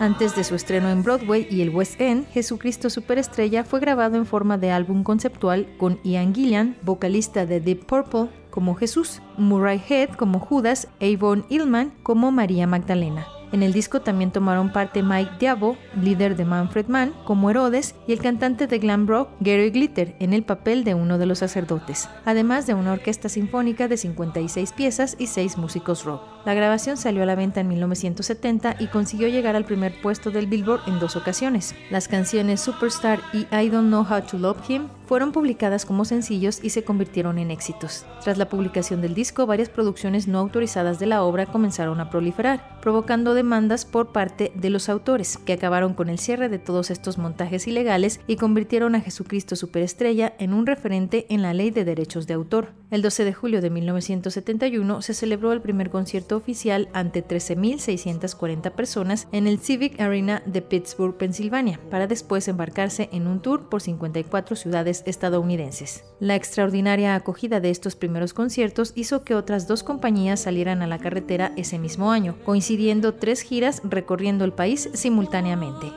Antes 0.09 0.35
de 0.35 0.43
su 0.43 0.55
estreno 0.55 0.89
en 0.89 1.03
Broadway 1.03 1.47
y 1.51 1.61
el 1.61 1.69
West 1.69 2.01
End, 2.01 2.27
Jesucristo 2.31 2.89
Superestrella 2.89 3.63
fue 3.63 3.79
grabado 3.79 4.17
en 4.17 4.25
forma 4.25 4.57
de 4.57 4.71
álbum 4.71 5.03
conceptual 5.03 5.69
con 5.77 6.01
Ian 6.03 6.35
Gillan, 6.35 6.79
vocalista 6.81 7.45
de 7.45 7.61
Deep 7.61 7.85
Purple, 7.85 8.31
como 8.49 8.75
Jesús, 8.75 9.21
Murray 9.37 9.83
Head 9.87 10.15
como 10.15 10.41
Judas 10.41 10.89
e 10.99 11.11
Yvonne 11.11 11.45
Illman 11.51 11.93
como 12.03 12.31
María 12.31 12.67
Magdalena. 12.67 13.27
En 13.53 13.63
el 13.63 13.75
disco 13.75 14.01
también 14.01 14.31
tomaron 14.31 14.73
parte 14.73 15.03
Mike 15.03 15.33
Diabo, 15.39 15.77
líder 15.95 16.37
de 16.37 16.47
Manfred 16.47 16.87
Mann, 16.87 17.13
como 17.25 17.51
Herodes, 17.51 17.95
y 18.07 18.13
el 18.13 18.21
cantante 18.21 18.67
de 18.67 18.79
glam 18.79 19.07
rock 19.07 19.29
Gary 19.41 19.69
Glitter 19.69 20.17
en 20.21 20.33
el 20.33 20.43
papel 20.43 20.85
de 20.85 20.95
uno 20.95 21.19
de 21.19 21.27
los 21.27 21.41
sacerdotes, 21.41 22.09
además 22.25 22.67
de 22.67 22.73
una 22.73 22.93
orquesta 22.93 23.29
sinfónica 23.29 23.89
de 23.89 23.99
56 23.99 24.73
piezas 24.73 25.17
y 25.19 25.27
6 25.27 25.59
músicos 25.59 26.05
rock. 26.05 26.38
La 26.49 26.55
grabación 26.55 26.97
salió 26.97 27.25
a 27.25 27.27
la 27.27 27.35
venta 27.35 27.61
en 27.61 27.69
1970 27.69 28.77
y 28.79 28.87
consiguió 28.87 29.29
llegar 29.29 29.55
al 29.55 29.67
primer 29.67 30.01
puesto 30.01 30.31
del 30.31 30.47
Billboard 30.47 30.81
en 30.87 30.99
dos 30.99 31.15
ocasiones. 31.15 31.75
Las 31.91 32.09
canciones 32.09 32.63
Superstar 32.63 33.21
y 33.35 33.41
I 33.55 33.69
Don't 33.69 33.89
Know 33.89 34.01
How 34.01 34.23
to 34.23 34.39
Love 34.39 34.71
Him 34.71 34.89
fueron 35.05 35.33
publicadas 35.33 35.85
como 35.85 36.07
sencillos 36.07 36.61
y 36.63 36.71
se 36.71 36.85
convirtieron 36.85 37.39
en 37.39 37.51
éxitos. 37.51 38.07
Tras 38.23 38.39
la 38.39 38.49
publicación 38.49 39.03
del 39.03 39.15
disco, 39.15 39.47
varias 39.47 39.69
producciones 39.69 40.27
no 40.27 40.39
autorizadas 40.39 40.99
de 40.99 41.07
la 41.07 41.23
obra 41.23 41.45
comenzaron 41.45 42.01
a 42.01 42.09
proliferar, 42.09 42.79
provocando 42.81 43.35
demandas 43.35 43.85
por 43.85 44.13
parte 44.13 44.53
de 44.55 44.71
los 44.71 44.89
autores, 44.89 45.37
que 45.39 45.55
acabaron 45.55 45.93
con 45.93 46.09
el 46.09 46.19
cierre 46.19 46.49
de 46.49 46.59
todos 46.59 46.91
estos 46.91 47.19
montajes 47.19 47.67
ilegales 47.67 48.21
y 48.27 48.37
convirtieron 48.37 48.95
a 48.95 49.01
Jesucristo 49.01 49.55
Superestrella 49.55 50.35
en 50.39 50.55
un 50.55 50.67
referente 50.67 51.27
en 51.29 51.43
la 51.43 51.53
ley 51.53 51.71
de 51.71 51.85
derechos 51.85 52.27
de 52.27 52.35
autor. 52.35 52.73
El 52.91 53.03
12 53.03 53.25
de 53.27 53.35
julio 53.35 53.61
de 53.61 53.69
1971 53.69 55.03
se 55.03 55.13
celebró 55.13 55.53
el 55.53 55.61
primer 55.61 55.91
concierto 55.91 56.37
oficial 56.37 56.89
ante 56.95 57.23
13.640 57.23 58.71
personas 58.73 59.29
en 59.31 59.47
el 59.47 59.59
Civic 59.59 60.01
Arena 60.01 60.43
de 60.47 60.63
Pittsburgh, 60.63 61.15
Pensilvania, 61.15 61.79
para 61.91 62.07
después 62.07 62.49
embarcarse 62.49 63.11
en 63.13 63.27
un 63.27 63.41
tour 63.41 63.69
por 63.69 63.83
54 63.83 64.57
ciudades 64.57 65.03
estadounidenses. 65.05 66.05
La 66.19 66.35
extraordinaria 66.35 67.15
acogida 67.15 67.61
de 67.61 67.69
estos 67.69 67.95
primeros 67.95 68.33
conciertos 68.33 68.93
hizo 68.95 69.23
que 69.23 69.35
otras 69.35 69.69
dos 69.69 69.83
compañías 69.83 70.41
salieran 70.41 70.81
a 70.81 70.87
la 70.87 70.99
carretera 70.99 71.53
ese 71.57 71.79
mismo 71.79 72.11
año, 72.11 72.37
coincidiendo 72.43 73.13
tres 73.13 73.43
giras 73.43 73.83
recorriendo 73.85 74.47
el 74.47 74.55
país 74.55 74.89
simultáneamente. 74.95 75.93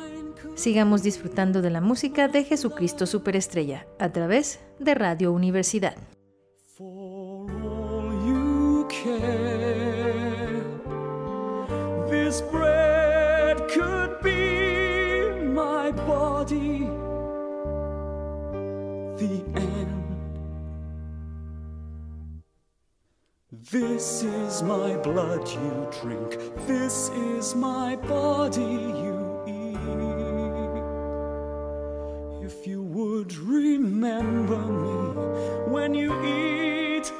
Sigamos 0.55 1.03
disfrutando 1.03 1.61
de 1.61 1.69
la 1.69 1.79
música 1.79 2.27
de 2.27 2.43
Jesucristo 2.43 3.05
Superestrella 3.05 3.87
a 3.97 4.11
través 4.11 4.59
de 4.79 4.93
Radio 4.93 5.31
Universidad. 5.31 5.95
Care, 9.03 10.61
this 12.07 12.39
bread 12.39 13.67
could 13.67 14.21
be 14.21 15.41
my 15.41 15.89
body. 15.91 16.81
The 19.17 19.43
end. 19.55 20.03
This 23.71 24.21
is 24.21 24.61
my 24.61 24.97
blood 24.97 25.49
you 25.49 25.89
drink. 25.99 26.37
This 26.67 27.09
is 27.09 27.55
my 27.55 27.95
body 27.95 28.61
you 28.61 29.41
eat. 29.47 29.77
If 32.45 32.67
you 32.67 32.83
would 32.83 33.33
remember 33.35 34.59
me 34.59 35.71
when 35.71 35.95
you 35.95 36.13
eat 36.23 37.11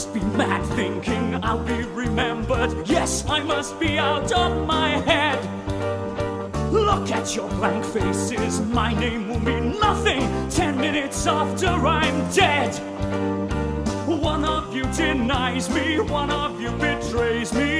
must 0.00 0.14
be 0.14 0.20
mad 0.38 0.64
thinking 0.76 1.34
I'll 1.44 1.62
be 1.62 1.82
remembered. 1.82 2.88
Yes, 2.88 3.22
I 3.28 3.40
must 3.40 3.78
be 3.78 3.98
out 3.98 4.32
of 4.32 4.66
my 4.66 4.92
head. 5.10 5.38
Look 6.72 7.10
at 7.10 7.36
your 7.36 7.50
blank 7.50 7.84
faces, 7.84 8.62
my 8.62 8.94
name 8.94 9.28
will 9.28 9.40
mean 9.40 9.78
nothing 9.78 10.22
ten 10.48 10.78
minutes 10.78 11.26
after 11.26 11.66
I'm 11.66 12.16
dead. 12.32 12.74
One 14.06 14.42
of 14.46 14.74
you 14.74 14.84
denies 14.84 15.68
me, 15.68 16.00
one 16.00 16.30
of 16.30 16.58
you 16.58 16.70
betrays 16.70 17.52
me. 17.52 17.79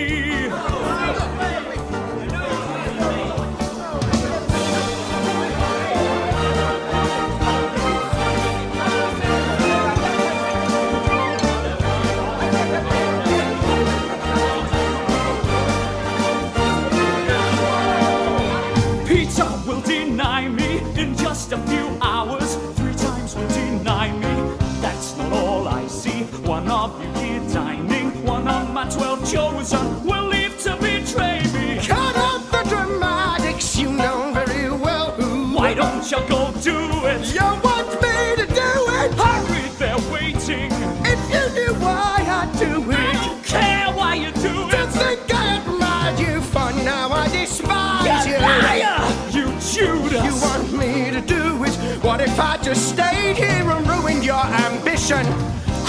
Chosen, 29.31 30.05
will 30.05 30.27
leave 30.27 30.59
to 30.65 30.75
betray 30.79 31.41
me. 31.55 31.79
Cut 31.87 32.17
out 32.17 32.43
the 32.51 32.69
dramatics, 32.69 33.79
you 33.79 33.93
know 33.93 34.33
very 34.35 34.71
well 34.73 35.13
who. 35.13 35.57
Why 35.57 35.73
don't 35.73 36.03
you 36.11 36.19
go 36.29 36.51
do 36.61 37.07
it? 37.07 37.33
You 37.33 37.47
want 37.63 37.89
me 38.03 38.37
to 38.43 38.47
do 38.47 38.71
it? 38.99 39.15
Hurry, 39.15 39.69
they're 39.79 40.13
waiting. 40.13 40.73
If 41.07 41.21
you 41.31 41.45
knew 41.55 41.75
why 41.75 42.17
I 42.27 42.51
do 42.59 42.91
it, 42.91 42.97
I 42.99 43.25
don't 43.25 43.45
care 43.45 43.87
why 43.93 44.15
you 44.17 44.33
do 44.33 44.67
it. 44.67 44.73
Don't 44.73 44.91
think 44.91 45.33
I 45.33 45.59
admired 45.59 46.19
you, 46.19 46.41
for 46.41 46.73
now 46.83 47.11
I 47.13 47.29
despise 47.29 48.27
you. 48.27 48.33
you. 48.33 48.39
Liar! 48.41 48.99
You 49.31 49.47
Judas! 49.61 50.25
You 50.25 50.35
want 50.43 50.73
me 50.73 51.13
to 51.13 51.21
do 51.21 51.63
it? 51.63 51.75
What 52.03 52.21
if 52.21 52.41
I 52.41 52.57
just 52.57 52.89
stayed 52.89 53.37
here 53.37 53.71
and 53.71 53.87
ruined 53.87 54.25
your 54.25 54.45
ambition? 54.45 55.25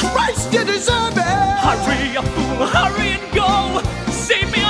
Christ, 0.01 0.51
you 0.53 0.63
deserve 0.65 1.17
it. 1.17 1.23
Hurry, 1.65 2.15
fool, 2.15 2.65
hurry 2.67 3.09
and 3.17 3.33
go. 3.33 3.81
Save 4.11 4.51
me. 4.51 4.60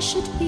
Should 0.00 0.39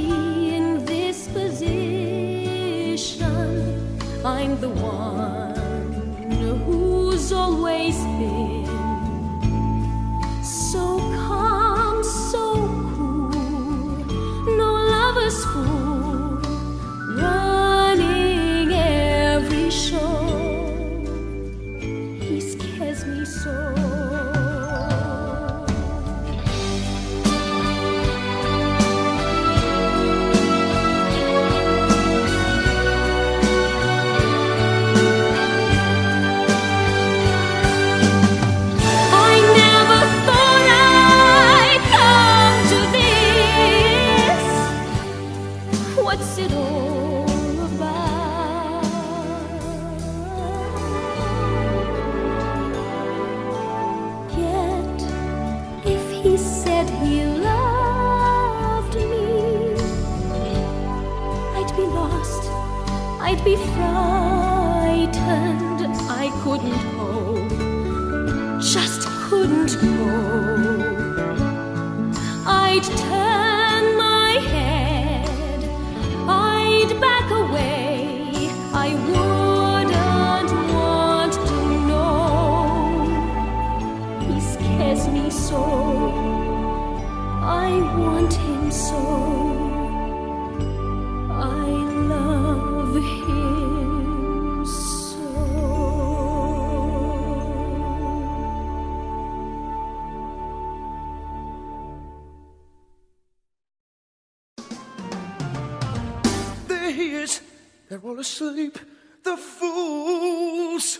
They're 108.12 108.18
all 108.18 108.20
asleep. 108.20 108.78
The 109.24 109.36
fools. 109.38 110.98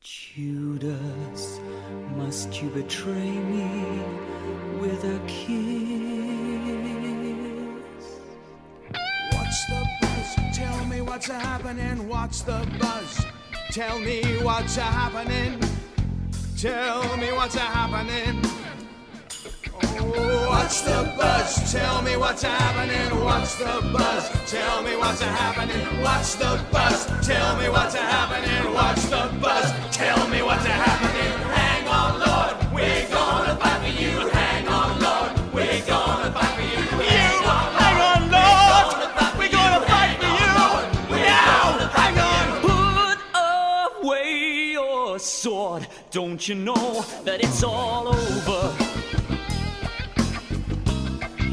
Judas, 0.00 1.58
must 2.16 2.62
you 2.62 2.70
betray 2.70 3.30
me 3.30 4.00
with 4.80 5.02
a 5.02 5.18
kiss? 5.26 5.50
What's 9.32 9.66
the 9.66 9.84
buzz? 10.00 10.36
Tell 10.54 10.84
me 10.84 11.00
what's 11.00 11.26
happening. 11.26 12.08
What's 12.08 12.42
the 12.42 12.64
buzz? 12.78 13.26
Tell 13.72 13.98
me 13.98 14.22
what's 14.44 14.76
happening. 14.76 15.58
Tell 16.56 17.16
me 17.16 17.32
what's 17.32 17.56
happening. 17.56 18.59
What's 19.98 20.82
the 20.82 21.12
buzz? 21.16 21.72
Tell 21.72 22.02
me 22.02 22.16
what's 22.16 22.42
happening. 22.42 23.24
What's 23.24 23.56
the 23.56 23.80
buzz? 23.92 24.30
Tell 24.50 24.82
me 24.82 24.94
what's 24.96 25.20
happening. 25.20 26.02
What's 26.02 26.34
the 26.36 26.64
buzz? 26.70 27.06
Tell 27.26 27.56
me 27.56 27.68
what's 27.68 27.94
happening. 27.94 28.72
What's 28.72 29.08
the 29.08 29.30
buzz? 29.40 29.72
Tell 29.90 30.28
me 30.28 30.42
what's 30.42 30.64
happening. 30.64 31.32
Hang 31.50 31.88
on, 31.88 32.20
Lord. 32.20 32.72
We're 32.72 33.08
gonna 33.08 33.56
fight 33.56 33.80
for 33.82 34.00
you. 34.00 34.28
Hang 34.28 34.68
on, 34.68 35.00
Lord. 35.00 35.52
We're 35.52 35.82
gonna 35.86 36.30
fight 36.32 36.54
for 36.54 36.62
you. 36.62 36.84
Hang 37.02 37.44
on, 37.44 37.72
hang 37.82 37.98
on, 38.10 38.20
Lord. 38.30 39.38
We're 39.38 39.48
gonna 39.50 39.86
fight 39.86 40.16
for 40.20 40.30
you. 40.40 41.18
Now, 41.18 41.88
hang 41.98 42.16
on. 42.18 42.46
Put 42.62 43.18
away 44.04 44.70
your 44.72 45.18
sword. 45.18 45.88
Don't 46.12 46.48
you 46.48 46.54
know 46.54 47.04
that 47.24 47.42
it's 47.42 47.64
all 47.64 48.08
over? 48.08 48.89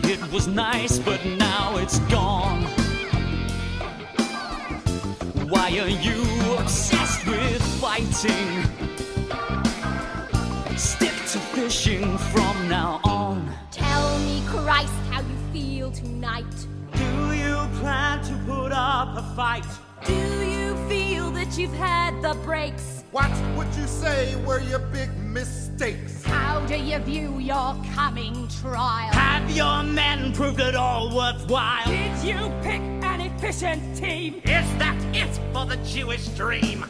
It 0.09 0.31
was 0.31 0.47
nice, 0.47 0.99
but 0.99 1.25
now 1.25 1.75
it's 1.75 1.99
gone. 2.07 2.63
Why 5.49 5.67
are 5.79 5.89
you 5.89 6.23
obsessed 6.57 7.27
with 7.27 7.61
fighting? 7.81 8.63
Stick 10.77 11.11
to 11.33 11.39
fishing 11.53 12.17
from 12.17 12.69
now 12.69 13.01
on. 13.03 13.53
Tell 13.69 14.17
me, 14.19 14.41
Christ, 14.47 14.93
how 15.11 15.19
you 15.19 15.37
feel 15.51 15.91
tonight. 15.91 16.55
Do 16.95 17.33
you 17.33 17.67
plan 17.81 18.23
to 18.27 18.33
put 18.45 18.71
up 18.71 19.17
a 19.17 19.23
fight? 19.35 19.67
Do 20.05 20.13
you 20.13 20.77
feel 20.87 21.31
that 21.31 21.57
you've 21.57 21.73
had 21.73 22.21
the 22.21 22.33
breaks? 22.45 22.96
What 23.11 23.31
would 23.55 23.73
you 23.75 23.87
say 23.87 24.35
were 24.43 24.59
your 24.59 24.79
big 24.79 25.09
mistakes? 25.17 26.23
How 26.25 26.59
do 26.65 26.75
you 26.75 26.99
view 26.99 27.39
your 27.39 27.75
coming 27.95 28.49
trial? 28.59 29.13
Have 29.13 29.49
your 29.49 29.81
men 29.81 30.33
proved 30.33 30.59
it 30.59 30.75
all 30.75 31.15
worthwhile? 31.15 31.85
Did 31.85 32.21
you 32.21 32.51
pick 32.61 32.81
an 32.81 33.21
efficient 33.21 33.95
team? 33.95 34.41
Is 34.43 34.67
that 34.77 35.01
it 35.15 35.33
for 35.53 35.65
the 35.65 35.77
Jewish 35.77 36.27
dream? 36.29 36.83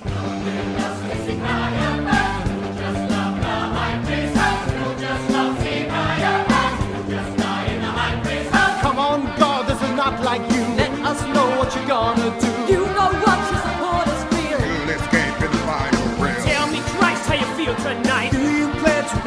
Come 8.82 9.00
on, 9.00 9.26
God, 9.38 9.68
this 9.68 9.82
is 9.84 9.96
not 9.96 10.24
like 10.24 10.42
you. 10.52 10.64
Let 10.78 10.92
us 11.06 11.22
know 11.28 11.48
what 11.60 11.76
you're 11.76 11.86
gonna 11.86 12.40
do. 12.42 12.74
You 12.74 12.87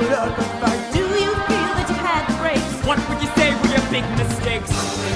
plan 0.07 0.29
to 0.29 0.35
put 0.35 0.39
up 0.39 0.39
a 0.39 0.43
fight? 0.61 0.93
Do 0.93 1.01
you 1.01 1.33
feel 1.49 1.71
that 1.77 1.87
you've 1.89 1.99
had 1.99 2.27
the 2.29 2.37
breaks? 2.41 2.87
What 2.87 2.99
would 3.09 3.23
you 3.23 3.29
say 3.37 3.55
were 3.55 3.69
your 3.69 3.91
big 3.91 4.05
mistakes? 4.17 5.10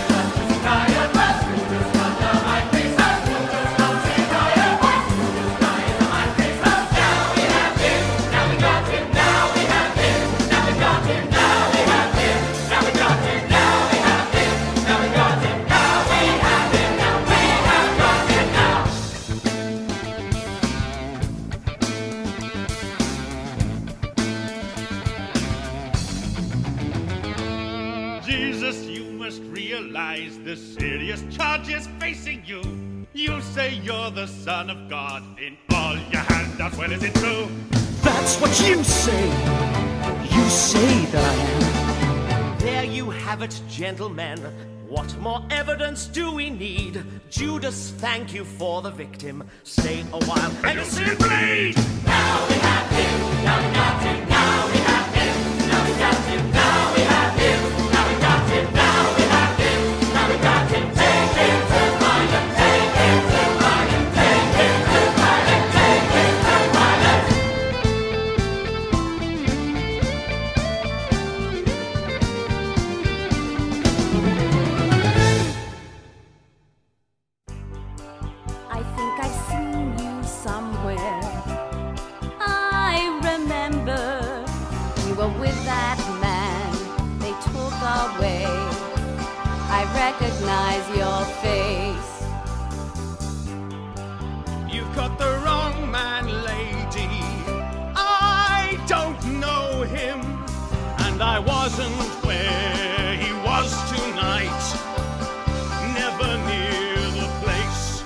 Serious 30.84 31.24
charges 31.34 31.88
facing 31.98 32.42
you. 32.44 32.62
You 33.14 33.40
say 33.40 33.72
you're 33.72 34.10
the 34.10 34.26
Son 34.26 34.68
of 34.68 34.90
God 34.90 35.22
in 35.40 35.56
all 35.70 35.96
your 36.12 36.20
handouts. 36.32 36.76
Well, 36.76 36.92
is 36.92 37.02
it 37.02 37.14
true? 37.14 37.48
That's 38.02 38.38
what 38.38 38.50
you 38.68 38.84
say. 38.84 39.24
you 40.34 40.44
say 40.50 41.06
that 41.06 41.24
I 41.24 41.36
am. 42.34 42.58
There 42.58 42.84
you 42.84 43.08
have 43.08 43.40
it, 43.40 43.58
gentlemen. 43.66 44.38
What 44.86 45.16
more 45.20 45.42
evidence 45.48 46.06
do 46.06 46.34
we 46.34 46.50
need? 46.50 47.02
Judas, 47.30 47.94
thank 47.96 48.34
you 48.34 48.44
for 48.44 48.82
the 48.82 48.90
victim. 48.90 49.42
Stay 49.62 50.04
a 50.12 50.22
while 50.26 50.52
and 50.64 50.84
simply. 50.86 51.72
I 53.46 54.33
recognize 90.20 90.88
your 90.96 91.24
face. 91.42 92.10
You've 94.72 94.94
got 94.94 95.18
the 95.18 95.40
wrong 95.44 95.90
man, 95.90 96.26
lady. 96.44 97.08
I 97.96 98.78
don't 98.86 99.40
know 99.40 99.82
him, 99.82 100.20
and 101.06 101.22
I 101.22 101.38
wasn't 101.38 101.94
where 102.24 103.16
he 103.16 103.32
was 103.48 103.70
tonight. 103.90 104.64
Never 105.94 106.30
near 106.48 106.96
the 107.20 107.28
place. 107.42 108.04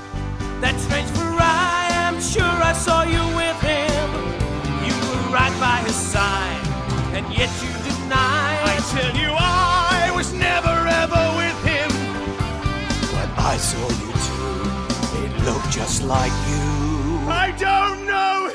That's 0.61 0.83
strange, 0.83 1.11
for 1.11 1.37
I 1.41 1.89
am 1.93 2.21
sure 2.21 2.45
I 2.45 2.73
saw 2.73 3.03
you 3.03 3.25
with 3.37 3.61
him. 3.61 4.09
You 4.87 4.95
were 5.09 5.25
right 5.39 5.57
by 5.61 5.79
his 5.87 5.97
side, 5.97 6.67
and 7.17 7.27
yet 7.33 7.51
you 7.63 7.71
deny. 7.91 8.49
I 8.65 8.77
tell 8.93 9.15
you, 9.17 9.38
just 15.79 16.03
like 16.03 16.33
you. 16.51 17.31
I 17.31 17.55
don't 17.57 18.05
know 18.05 18.48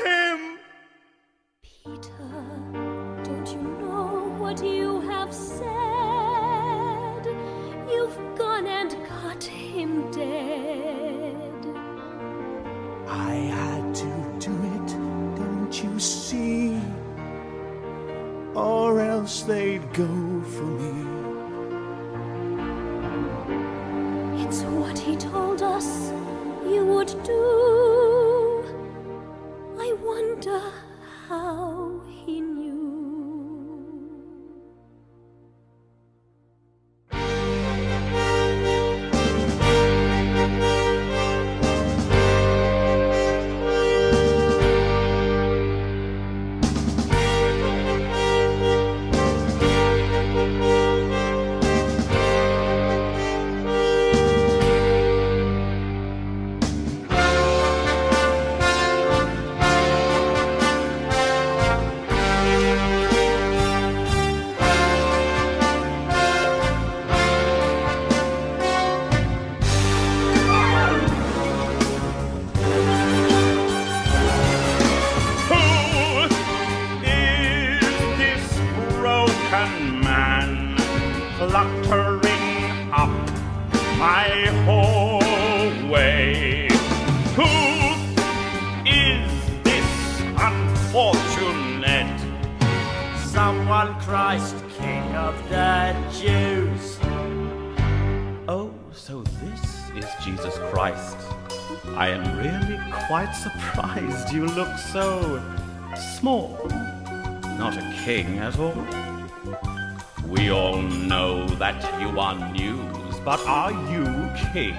We 110.26 110.50
all 110.50 110.82
know 110.82 111.46
that 111.46 112.00
you 112.00 112.18
are 112.18 112.34
news, 112.52 113.20
but 113.24 113.40
are 113.46 113.70
you 113.92 114.04
king? 114.52 114.76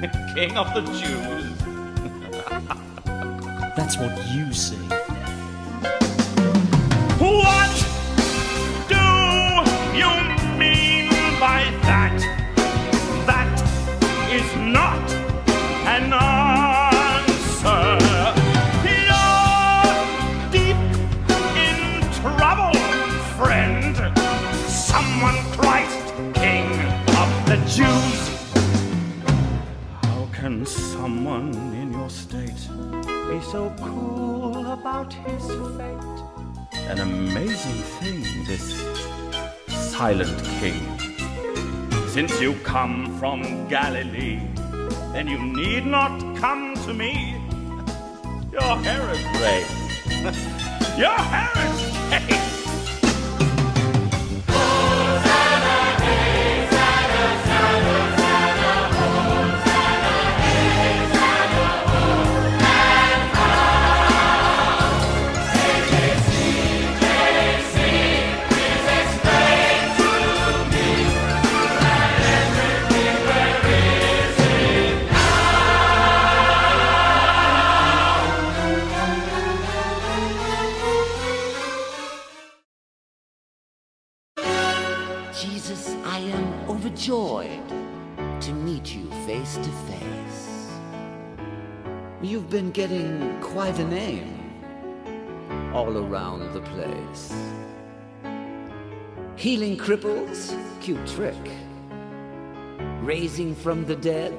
king 0.34 0.56
of 0.56 0.72
the 0.74 0.82
Jews? 1.00 1.58
That's 3.76 3.98
what 3.98 4.16
you 4.28 4.52
say. 4.52 4.93
About 35.04 35.12
his 35.12 35.46
fate? 35.76 36.88
An 36.88 37.00
amazing 37.00 37.82
thing, 38.00 38.22
this 38.44 38.80
silent 39.68 40.42
king. 40.60 40.80
Since 42.08 42.40
you 42.40 42.54
come 42.62 43.18
from 43.18 43.68
Galilee, 43.68 44.40
then 45.12 45.28
you 45.28 45.38
need 45.38 45.86
not 45.86 46.36
come 46.36 46.74
to 46.86 46.94
me. 46.94 47.36
Your 48.52 48.76
is 49.10 49.22
gray. 49.36 49.64
Your 50.98 51.18
hair 51.18 51.52
is 51.66 52.63
overjoyed 87.08 87.68
to 88.40 88.52
meet 88.52 88.94
you 88.94 89.10
face 89.26 89.56
to 89.56 89.70
face. 89.90 90.70
You've 92.22 92.48
been 92.48 92.70
getting 92.70 93.38
quite 93.42 93.78
a 93.78 93.84
name 93.86 94.40
all 95.74 95.98
around 95.98 96.52
the 96.54 96.60
place. 96.60 97.34
Healing 99.36 99.76
cripples? 99.76 100.58
Cute 100.80 101.06
trick. 101.06 101.50
Raising 103.02 103.54
from 103.54 103.84
the 103.84 103.96
dead? 103.96 104.32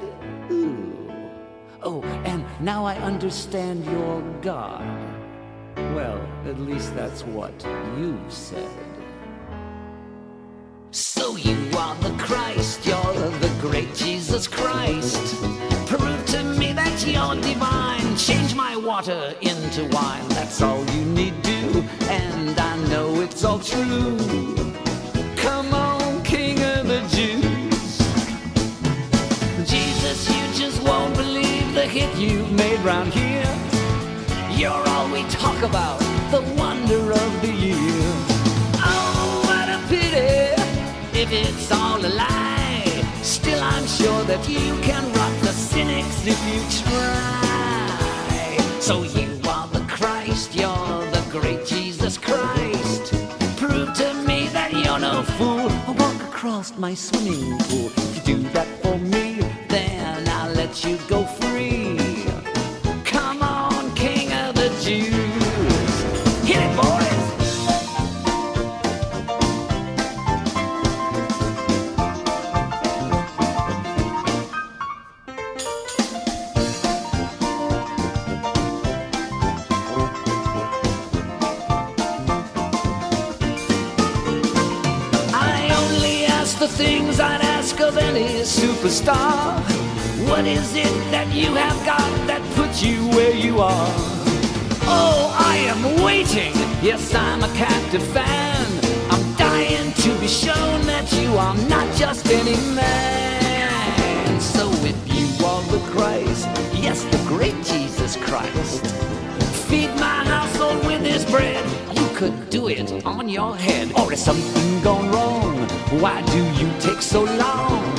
Ooh. 0.49 1.11
Oh, 1.84 2.01
and 2.26 2.43
now 2.59 2.84
I 2.84 2.95
understand 2.95 3.86
your 3.86 4.22
God. 4.41 4.84
Well, 5.76 6.20
at 6.45 6.59
least 6.59 6.95
that's 6.95 7.24
what 7.26 7.53
you've 7.97 8.34
said. 8.34 8.95
So 10.91 11.36
you 11.36 11.57
are 11.77 11.95
the 11.95 12.15
Christ, 12.17 12.86
you're 12.86 12.95
the 13.39 13.51
great 13.59 13.93
Jesus 13.93 14.47
Christ. 14.47 15.36
Prove 15.88 16.25
to 16.27 16.43
me 16.43 16.73
that 16.73 17.05
you're 17.05 17.36
divine. 17.41 18.15
Change 18.15 18.55
my 18.55 18.75
water 18.77 19.33
into 19.41 19.86
wine. 19.91 20.27
That's 20.29 20.61
all 20.61 20.83
you 20.91 21.05
need 21.05 21.41
do, 21.41 21.83
and 22.09 22.59
I 22.59 22.77
know 22.88 23.21
it's 23.21 23.43
all 23.43 23.59
true. 23.59 24.17
Come 25.36 25.73
on, 25.73 26.23
King 26.23 26.63
of 26.63 26.88
the 26.88 27.01
Jews. 27.09 27.97
Jesus, 29.69 30.29
you 30.29 30.43
just 30.53 30.81
won't 30.83 31.15
believe 31.15 31.73
the 31.73 31.86
hit 31.86 32.15
you've 32.17 32.51
made 32.51 32.79
round 32.79 33.13
here. 33.13 33.45
You're 34.51 34.88
all 34.89 35.09
we 35.11 35.23
talk 35.29 35.61
about, 35.63 35.99
the 36.31 36.41
wonder 36.57 37.11
of 37.11 37.41
the 37.41 37.51
year. 37.51 38.05
If 41.26 41.49
it's 41.49 41.71
all 41.71 41.99
a 42.05 42.07
lie. 42.07 43.03
Still, 43.21 43.61
I'm 43.61 43.88
sure 43.88 44.23
that 44.26 44.47
you 44.47 44.80
can 44.82 45.03
rock 45.13 45.34
the 45.41 45.51
cynics 45.51 46.26
if 46.26 46.39
you 46.51 46.61
try. 46.84 48.57
So 48.80 49.03
you 49.03 49.39
are 49.49 49.67
the 49.69 49.84
Christ, 49.88 50.53
you're 50.55 51.03
the 51.11 51.23
great 51.32 51.65
Jesus 51.65 52.17
Christ. 52.17 53.13
Prove 53.57 53.93
to 53.95 54.13
me 54.28 54.47
that 54.49 54.71
you're 54.71 54.99
no 54.99 55.23
fool. 55.38 55.69
I'll 55.88 55.95
walk 55.95 56.21
across 56.23 56.78
my 56.78 56.93
swimming 56.93 57.57
pool. 57.59 57.91
If 57.97 58.28
you 58.28 58.36
do 58.36 58.49
that 58.49 58.67
for 58.84 58.97
me, 58.97 59.41
then 59.69 60.28
I'll 60.28 60.53
let 60.53 60.84
you 60.86 60.97
go 61.07 61.24
superstar. 88.46 89.60
What 90.30 90.46
is 90.46 90.76
it 90.76 90.93
that 91.10 91.34
you 91.34 91.56
have 91.56 91.84
got 91.84 92.28
that 92.28 92.41
puts 92.54 92.84
you 92.84 93.02
where 93.10 93.34
you 93.34 93.60
are? 93.60 93.89
Oh, 94.88 95.36
I 95.39 95.58
am 95.74 96.04
waiting. 96.04 96.54
Yes, 96.84 97.14
I'm 97.16 97.43
a 97.43 97.52
captive 97.56 98.06
fan. 98.14 98.68
I'm 99.10 99.34
dying 99.36 99.91
to 99.93 100.20
be 100.20 100.28
shown 100.28 100.86
that 100.86 101.12
you 101.14 101.36
are 101.36 101.58
not 101.68 101.88
just 101.98 102.28
any 102.28 102.56
man. 102.76 104.39
So 104.39 104.70
if 104.86 104.98
you 105.08 105.26
are 105.43 105.64
the 105.64 105.80
Christ, 105.89 106.48
yes, 106.76 107.04
the 107.06 107.18
great 107.28 107.58
Jesus 107.64 108.16
Christ, 108.16 108.86
feed 109.68 109.89
my 109.96 110.24
household 110.24 110.86
with 110.86 111.02
his 111.02 111.26
bread. 111.26 111.66
You 111.98 112.08
could 112.16 112.52
do 112.52 112.68
it 112.68 113.04
on 113.08 113.28
your 113.28 113.58
head. 113.58 113.91
Or 113.98 114.14
is 114.14 114.24
something 114.24 114.82
gone 114.84 115.10
wrong? 115.12 115.68
Why 116.00 116.22
do 116.28 116.43
you 116.62 116.72
take 116.80 117.02
so 117.02 117.24
long? 117.24 117.95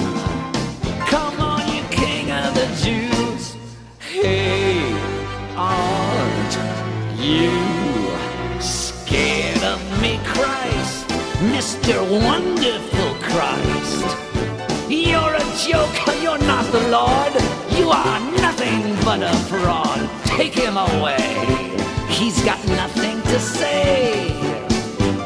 Jews. 2.82 3.56
Hey, 3.98 4.92
aren't 5.56 6.54
you 7.18 7.50
scared 8.60 9.62
of 9.62 9.80
me, 10.00 10.18
Christ? 10.24 11.08
Mr. 11.54 11.96
Wonderful 12.24 13.14
Christ. 13.20 14.06
You're 14.88 15.34
a 15.34 15.46
joke, 15.66 16.22
you're 16.22 16.38
not 16.38 16.64
the 16.72 16.88
Lord. 16.88 17.34
You 17.78 17.90
are 17.90 18.20
nothing 18.40 18.94
but 19.04 19.22
a 19.22 19.34
fraud. 19.48 20.08
Take 20.24 20.54
him 20.54 20.76
away. 20.76 21.74
He's 22.08 22.42
got 22.44 22.64
nothing 22.68 23.20
to 23.22 23.38
say. 23.40 24.28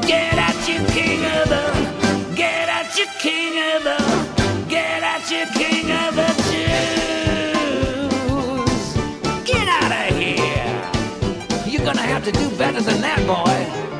Get 0.06 0.34
at 0.38 0.56
you, 0.68 0.84
king 0.94 1.24
of 1.24 1.48
the, 1.48 1.79
to 12.32 12.38
do 12.38 12.56
better 12.56 12.80
than 12.80 13.00
that, 13.00 13.18
boy. 13.26 13.99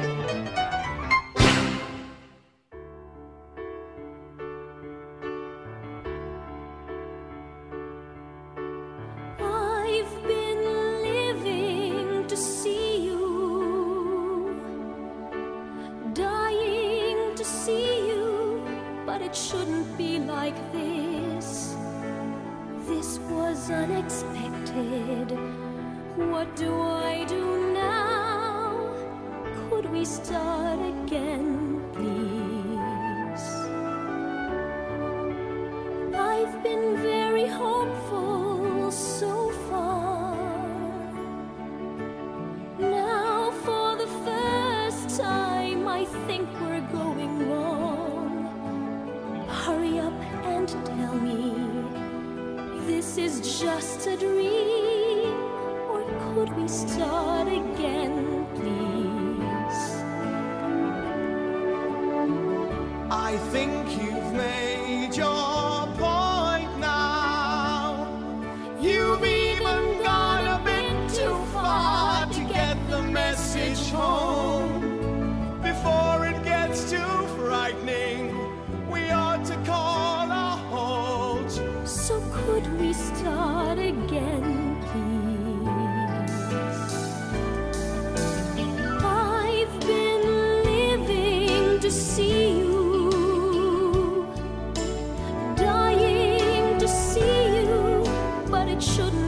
But 98.80 99.19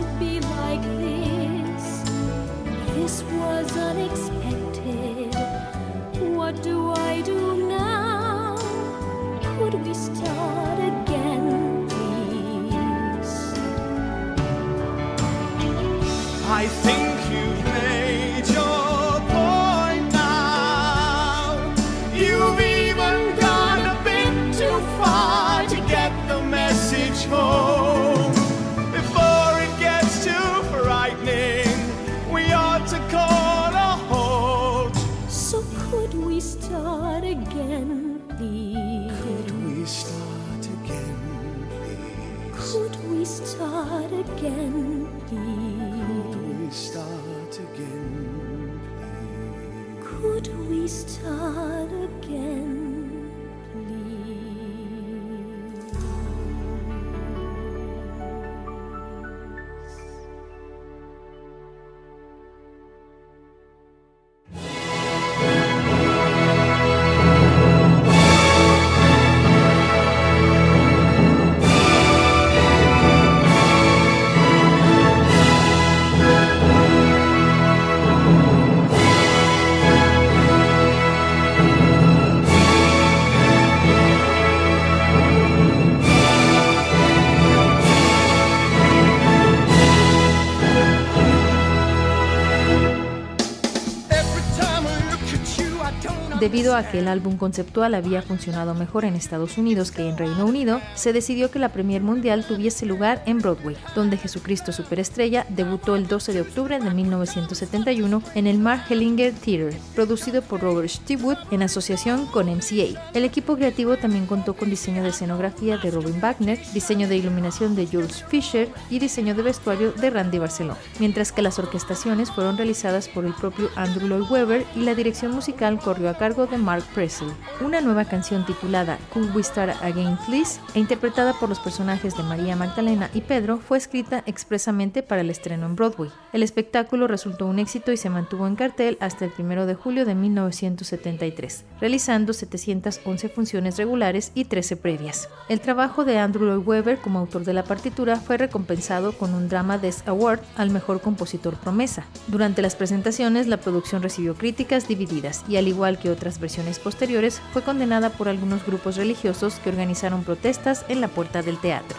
Debido 96.53 96.77
a 96.77 96.83
que 96.87 96.99
el 96.99 97.09
álbum 97.09 97.39
conceptual 97.39 97.95
había 97.95 98.21
funcionado 98.21 98.75
mejor 98.75 99.07
en 99.07 99.15
Estados 99.15 99.57
Unidos 99.57 99.91
que 99.91 100.07
en 100.07 100.19
Reino 100.19 100.45
Unido, 100.45 100.83
se 100.95 101.15
decidió 101.15 101.51
que 101.51 101.59
la 101.59 101.71
premier 101.71 102.03
mundial 102.03 102.45
tuviese 102.47 102.85
lugar 102.85 103.23
en 103.25 103.39
Broadway, 103.39 103.75
donde 103.95 104.19
Jesucristo 104.19 104.71
Superestrella 104.71 105.47
debutó 105.49 105.97
el 105.97 106.07
12 106.07 106.35
de 106.35 106.43
octubre 106.43 106.79
de 106.79 106.91
1971 106.91 108.23
en 108.35 108.47
el 108.47 108.59
Mark 108.59 108.83
Hellinger 108.91 109.33
Theatre, 109.33 109.79
producido 109.95 110.43
por 110.43 110.61
Robert 110.61 110.91
Stewood 110.91 111.39
en 111.51 111.63
asociación 111.63 112.27
con 112.27 112.55
MCA. 112.55 113.01
El 113.15 113.25
equipo 113.25 113.57
creativo 113.57 113.97
también 113.97 114.27
contó 114.27 114.53
con 114.53 114.69
diseño 114.69 115.03
de 115.03 115.09
escenografía 115.09 115.79
de 115.79 115.91
Robin 115.91 116.21
Wagner, 116.21 116.61
diseño 116.75 117.09
de 117.09 117.17
iluminación 117.17 117.75
de 117.75 117.87
Jules 117.87 118.27
Fisher 118.29 118.69
y 118.91 118.99
diseño 118.99 119.35
de 119.35 119.43
vestuario 119.43 119.93
de 119.93 120.11
Randy 120.11 120.39
Barcelona, 120.39 120.79
mientras 120.99 121.33
que 121.33 121.41
las 121.41 121.59
orquestaciones 121.59 122.31
fueron 122.31 122.59
realizadas 122.59 123.09
por 123.09 123.25
el 123.25 123.33
propio 123.33 123.71
Andrew 123.75 124.07
Lloyd 124.07 124.31
Webber 124.31 124.67
y 124.77 124.81
la 124.81 124.95
dirección 124.95 125.33
musical 125.33 125.79
corrió 125.79 126.11
a 126.11 126.19
cargo 126.19 126.42
de 126.47 126.59
Mark 126.59 126.85
Presley. 126.95 127.33
Una 127.61 127.81
nueva 127.81 128.05
canción 128.05 128.45
titulada 128.45 128.99
Could 129.13 129.35
We 129.35 129.43
Start 129.43 129.83
Again 129.83 130.17
Please 130.27 130.61
e 130.75 130.81
interpretada 130.81 131.33
por 131.35 131.49
los 131.49 131.61
personajes 131.61 132.17
de 132.17 132.23
María 132.23 132.57
Magdalena 132.57 133.11
y 133.15 133.21
Pedro 133.21 133.59
fue 133.59 133.79
escrita 133.79 134.23
expresamente 134.27 135.03
para 135.03 135.21
el 135.21 135.31
estreno 135.31 135.67
en 135.67 135.77
Broadway. 135.77 136.11
El 136.33 136.43
espectáculo 136.43 137.07
resultó 137.07 137.47
un 137.47 137.59
éxito 137.59 137.93
y 137.93 137.97
se 137.97 138.11
mantuvo 138.11 138.47
en 138.47 138.57
cartel 138.57 138.97
hasta 139.01 139.25
el 139.25 139.33
1 139.39 139.67
de 139.67 139.75
julio 139.75 140.05
de 140.05 140.15
1973, 140.15 141.65
realizando 141.81 142.33
711 142.33 143.29
funciones 143.29 143.77
regulares 143.77 144.33
y 144.35 144.45
13 144.45 144.77
previas. 144.77 145.29
El 145.49 145.61
trabajo 145.61 146.05
de 146.05 146.19
Andrew 146.19 146.47
Lloyd 146.47 146.67
Webber 146.67 146.99
como 146.99 147.19
autor 147.19 147.45
de 147.45 147.53
la 147.53 147.65
partitura 147.65 148.17
fue 148.17 148.37
recompensado 148.37 149.13
con 149.13 149.35
un 149.35 149.49
Drama 149.49 149.79
Desk 149.79 150.09
Award 150.09 150.41
al 150.57 150.71
mejor 150.71 151.01
compositor 151.01 151.55
promesa. 151.57 152.05
Durante 152.29 152.63
las 152.63 152.77
presentaciones, 152.77 153.47
la 153.47 153.59
producción 153.59 154.03
recibió 154.03 154.35
críticas 154.35 154.89
divididas 154.89 155.45
y, 155.49 155.57
al 155.57 155.69
igual 155.69 155.99
que 155.99 156.11
otras 156.11 156.32
versiones 156.39 156.79
posteriores, 156.79 157.41
fue 157.53 157.63
condenada 157.63 158.11
por 158.11 158.29
algunos 158.29 158.65
grupos 158.65 158.97
religiosos 158.97 159.55
que 159.57 159.71
organizaron 159.71 160.25
protestas 160.25 160.85
en 160.89 161.01
la 161.01 161.09
puerta 161.09 161.43
del 161.43 161.59
teatro. 161.59 161.97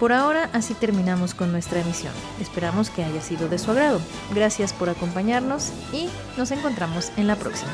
Por 0.00 0.12
ahora, 0.12 0.50
así 0.52 0.74
terminamos 0.74 1.34
con 1.34 1.52
nuestra 1.52 1.80
emisión. 1.80 2.12
Esperamos 2.40 2.90
que 2.90 3.04
haya 3.04 3.20
sido 3.20 3.48
de 3.48 3.58
su 3.58 3.70
agrado. 3.70 4.00
Gracias 4.34 4.72
por 4.72 4.88
acompañarnos 4.88 5.70
y 5.92 6.08
nos 6.36 6.50
encontramos 6.50 7.12
en 7.16 7.26
la 7.26 7.36
próxima. 7.36 7.72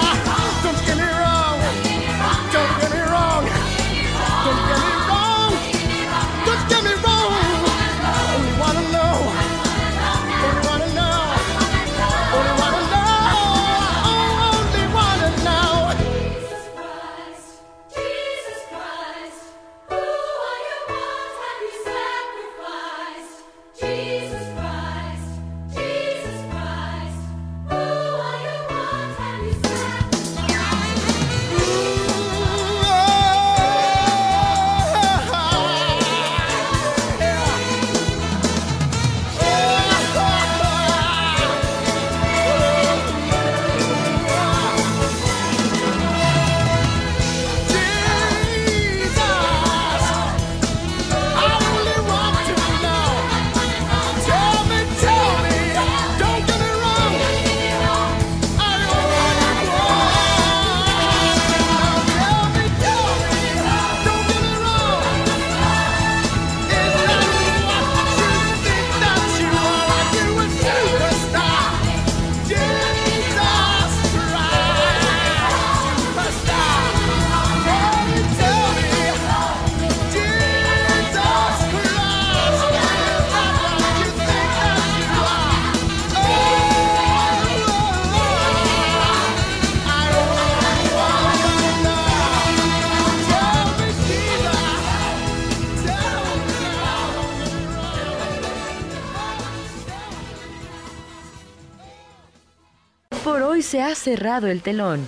Cerrado 104.16 104.48
el 104.48 104.62
telón. 104.62 105.08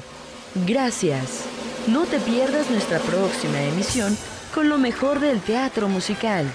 Gracias. 0.65 1.43
No 1.85 2.05
te 2.05 2.19
pierdas 2.19 2.71
nuestra 2.71 2.97
próxima 2.97 3.61
emisión 3.61 4.17
con 4.51 4.67
lo 4.67 4.79
mejor 4.79 5.19
del 5.19 5.41
teatro 5.41 5.87
musical 5.87 6.47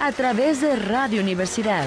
a 0.00 0.10
través 0.12 0.62
de 0.62 0.76
Radio 0.76 1.20
Universidad 1.20 1.84